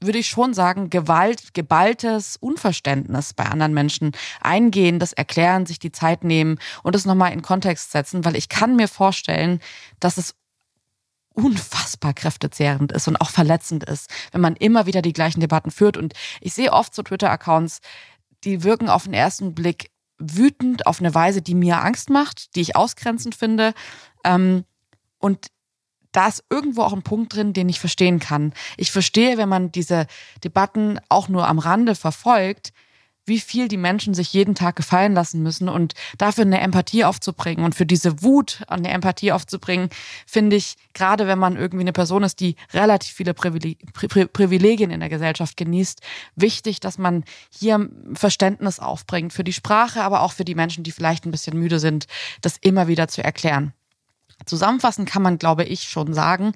[0.00, 5.92] würde ich schon sagen, Gewalt, geballtes Unverständnis bei anderen Menschen eingehen, das erklären, sich die
[5.92, 9.60] Zeit nehmen und das nochmal in Kontext setzen, weil ich kann mir vorstellen,
[10.00, 10.34] dass es
[11.32, 15.96] unfassbar kräftezehrend ist und auch verletzend ist, wenn man immer wieder die gleichen Debatten führt.
[15.96, 17.80] Und ich sehe oft so Twitter-Accounts,
[18.44, 22.60] die wirken auf den ersten Blick wütend auf eine Weise, die mir Angst macht, die
[22.60, 23.74] ich ausgrenzend finde.
[24.24, 24.64] Ähm,
[25.18, 25.48] und
[26.14, 28.54] da ist irgendwo auch ein Punkt drin, den ich verstehen kann.
[28.76, 30.06] Ich verstehe, wenn man diese
[30.42, 32.72] Debatten auch nur am Rande verfolgt,
[33.26, 37.64] wie viel die Menschen sich jeden Tag gefallen lassen müssen und dafür eine Empathie aufzubringen
[37.64, 39.88] und für diese Wut eine Empathie aufzubringen,
[40.26, 45.08] finde ich, gerade wenn man irgendwie eine Person ist, die relativ viele Privilegien in der
[45.08, 46.02] Gesellschaft genießt,
[46.36, 50.92] wichtig, dass man hier Verständnis aufbringt für die Sprache, aber auch für die Menschen, die
[50.92, 52.06] vielleicht ein bisschen müde sind,
[52.42, 53.72] das immer wieder zu erklären.
[54.46, 56.52] Zusammenfassend kann man, glaube ich, schon sagen,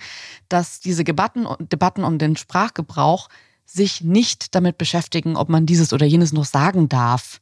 [0.49, 3.29] dass diese Debatten, Debatten um den Sprachgebrauch
[3.65, 7.41] sich nicht damit beschäftigen, ob man dieses oder jenes noch sagen darf.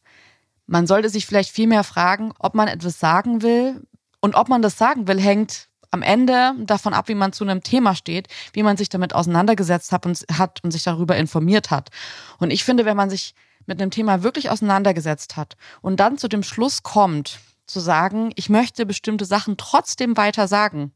[0.66, 3.86] Man sollte sich vielleicht vielmehr fragen, ob man etwas sagen will.
[4.20, 7.62] Und ob man das sagen will, hängt am Ende davon ab, wie man zu einem
[7.62, 11.90] Thema steht, wie man sich damit auseinandergesetzt hat und, hat und sich darüber informiert hat.
[12.38, 13.34] Und ich finde, wenn man sich
[13.66, 18.48] mit einem Thema wirklich auseinandergesetzt hat und dann zu dem Schluss kommt, zu sagen, ich
[18.48, 20.92] möchte bestimmte Sachen trotzdem weiter sagen,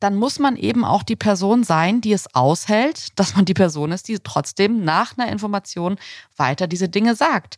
[0.00, 3.92] dann muss man eben auch die Person sein, die es aushält, dass man die Person
[3.92, 5.96] ist, die trotzdem nach einer Information
[6.36, 7.56] weiter diese Dinge sagt.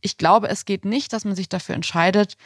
[0.00, 2.36] Ich glaube, es geht nicht, dass man sich dafür entscheidet,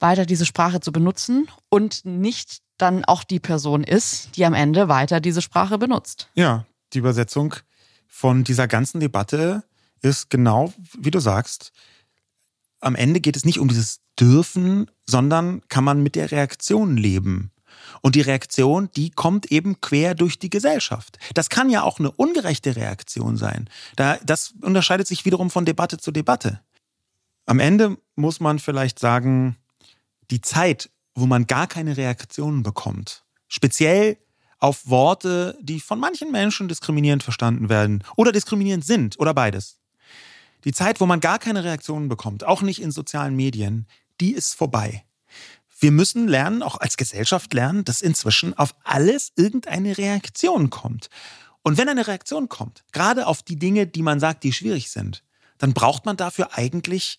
[0.00, 4.88] weiter diese Sprache zu benutzen und nicht dann auch die Person ist, die am Ende
[4.88, 6.28] weiter diese Sprache benutzt.
[6.34, 7.54] Ja, die Übersetzung
[8.06, 9.64] von dieser ganzen Debatte
[10.00, 11.72] ist genau, wie du sagst,
[12.80, 17.50] am Ende geht es nicht um dieses Dürfen, sondern kann man mit der Reaktion leben.
[18.02, 21.18] Und die Reaktion, die kommt eben quer durch die Gesellschaft.
[21.34, 23.68] Das kann ja auch eine ungerechte Reaktion sein.
[23.96, 26.60] Da, das unterscheidet sich wiederum von Debatte zu Debatte.
[27.46, 29.56] Am Ende muss man vielleicht sagen,
[30.30, 34.18] die Zeit, wo man gar keine Reaktionen bekommt, speziell
[34.58, 39.77] auf Worte, die von manchen Menschen diskriminierend verstanden werden oder diskriminierend sind oder beides,
[40.68, 43.86] die Zeit, wo man gar keine Reaktionen bekommt, auch nicht in sozialen Medien,
[44.20, 45.02] die ist vorbei.
[45.80, 51.08] Wir müssen lernen, auch als Gesellschaft lernen, dass inzwischen auf alles irgendeine Reaktion kommt.
[51.62, 55.24] Und wenn eine Reaktion kommt, gerade auf die Dinge, die man sagt, die schwierig sind,
[55.56, 57.18] dann braucht man dafür eigentlich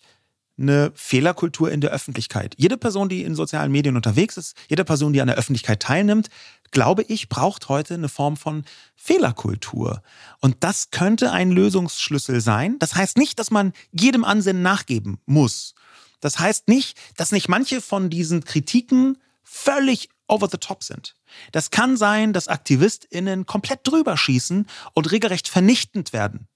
[0.60, 2.54] eine Fehlerkultur in der Öffentlichkeit.
[2.58, 6.28] Jede Person, die in sozialen Medien unterwegs ist, jede Person, die an der Öffentlichkeit teilnimmt,
[6.70, 10.02] glaube ich, braucht heute eine Form von Fehlerkultur.
[10.40, 12.78] Und das könnte ein Lösungsschlüssel sein.
[12.78, 15.74] Das heißt nicht, dass man jedem Ansinnen nachgeben muss.
[16.20, 21.16] Das heißt nicht, dass nicht manche von diesen Kritiken völlig over the top sind.
[21.50, 26.46] Das kann sein, dass AktivistInnen komplett drüber schießen und regelrecht vernichtend werden.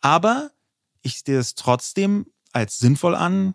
[0.00, 0.50] Aber
[1.02, 3.54] ich sehe es trotzdem als sinnvoll an,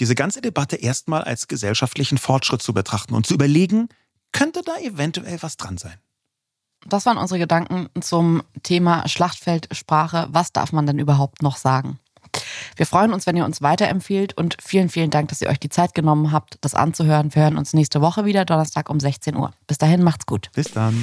[0.00, 3.88] diese ganze Debatte erstmal als gesellschaftlichen Fortschritt zu betrachten und zu überlegen,
[4.32, 5.96] könnte da eventuell was dran sein.
[6.86, 10.28] das waren unsere Gedanken zum Thema Schlachtfeldsprache.
[10.30, 11.98] Was darf man denn überhaupt noch sagen?
[12.76, 15.68] Wir freuen uns, wenn ihr uns weiterempfehlt und vielen, vielen Dank, dass ihr euch die
[15.68, 17.34] Zeit genommen habt, das anzuhören.
[17.34, 19.52] Wir hören uns nächste Woche wieder, Donnerstag um 16 Uhr.
[19.66, 20.50] Bis dahin, macht's gut.
[20.52, 21.02] Bis dann.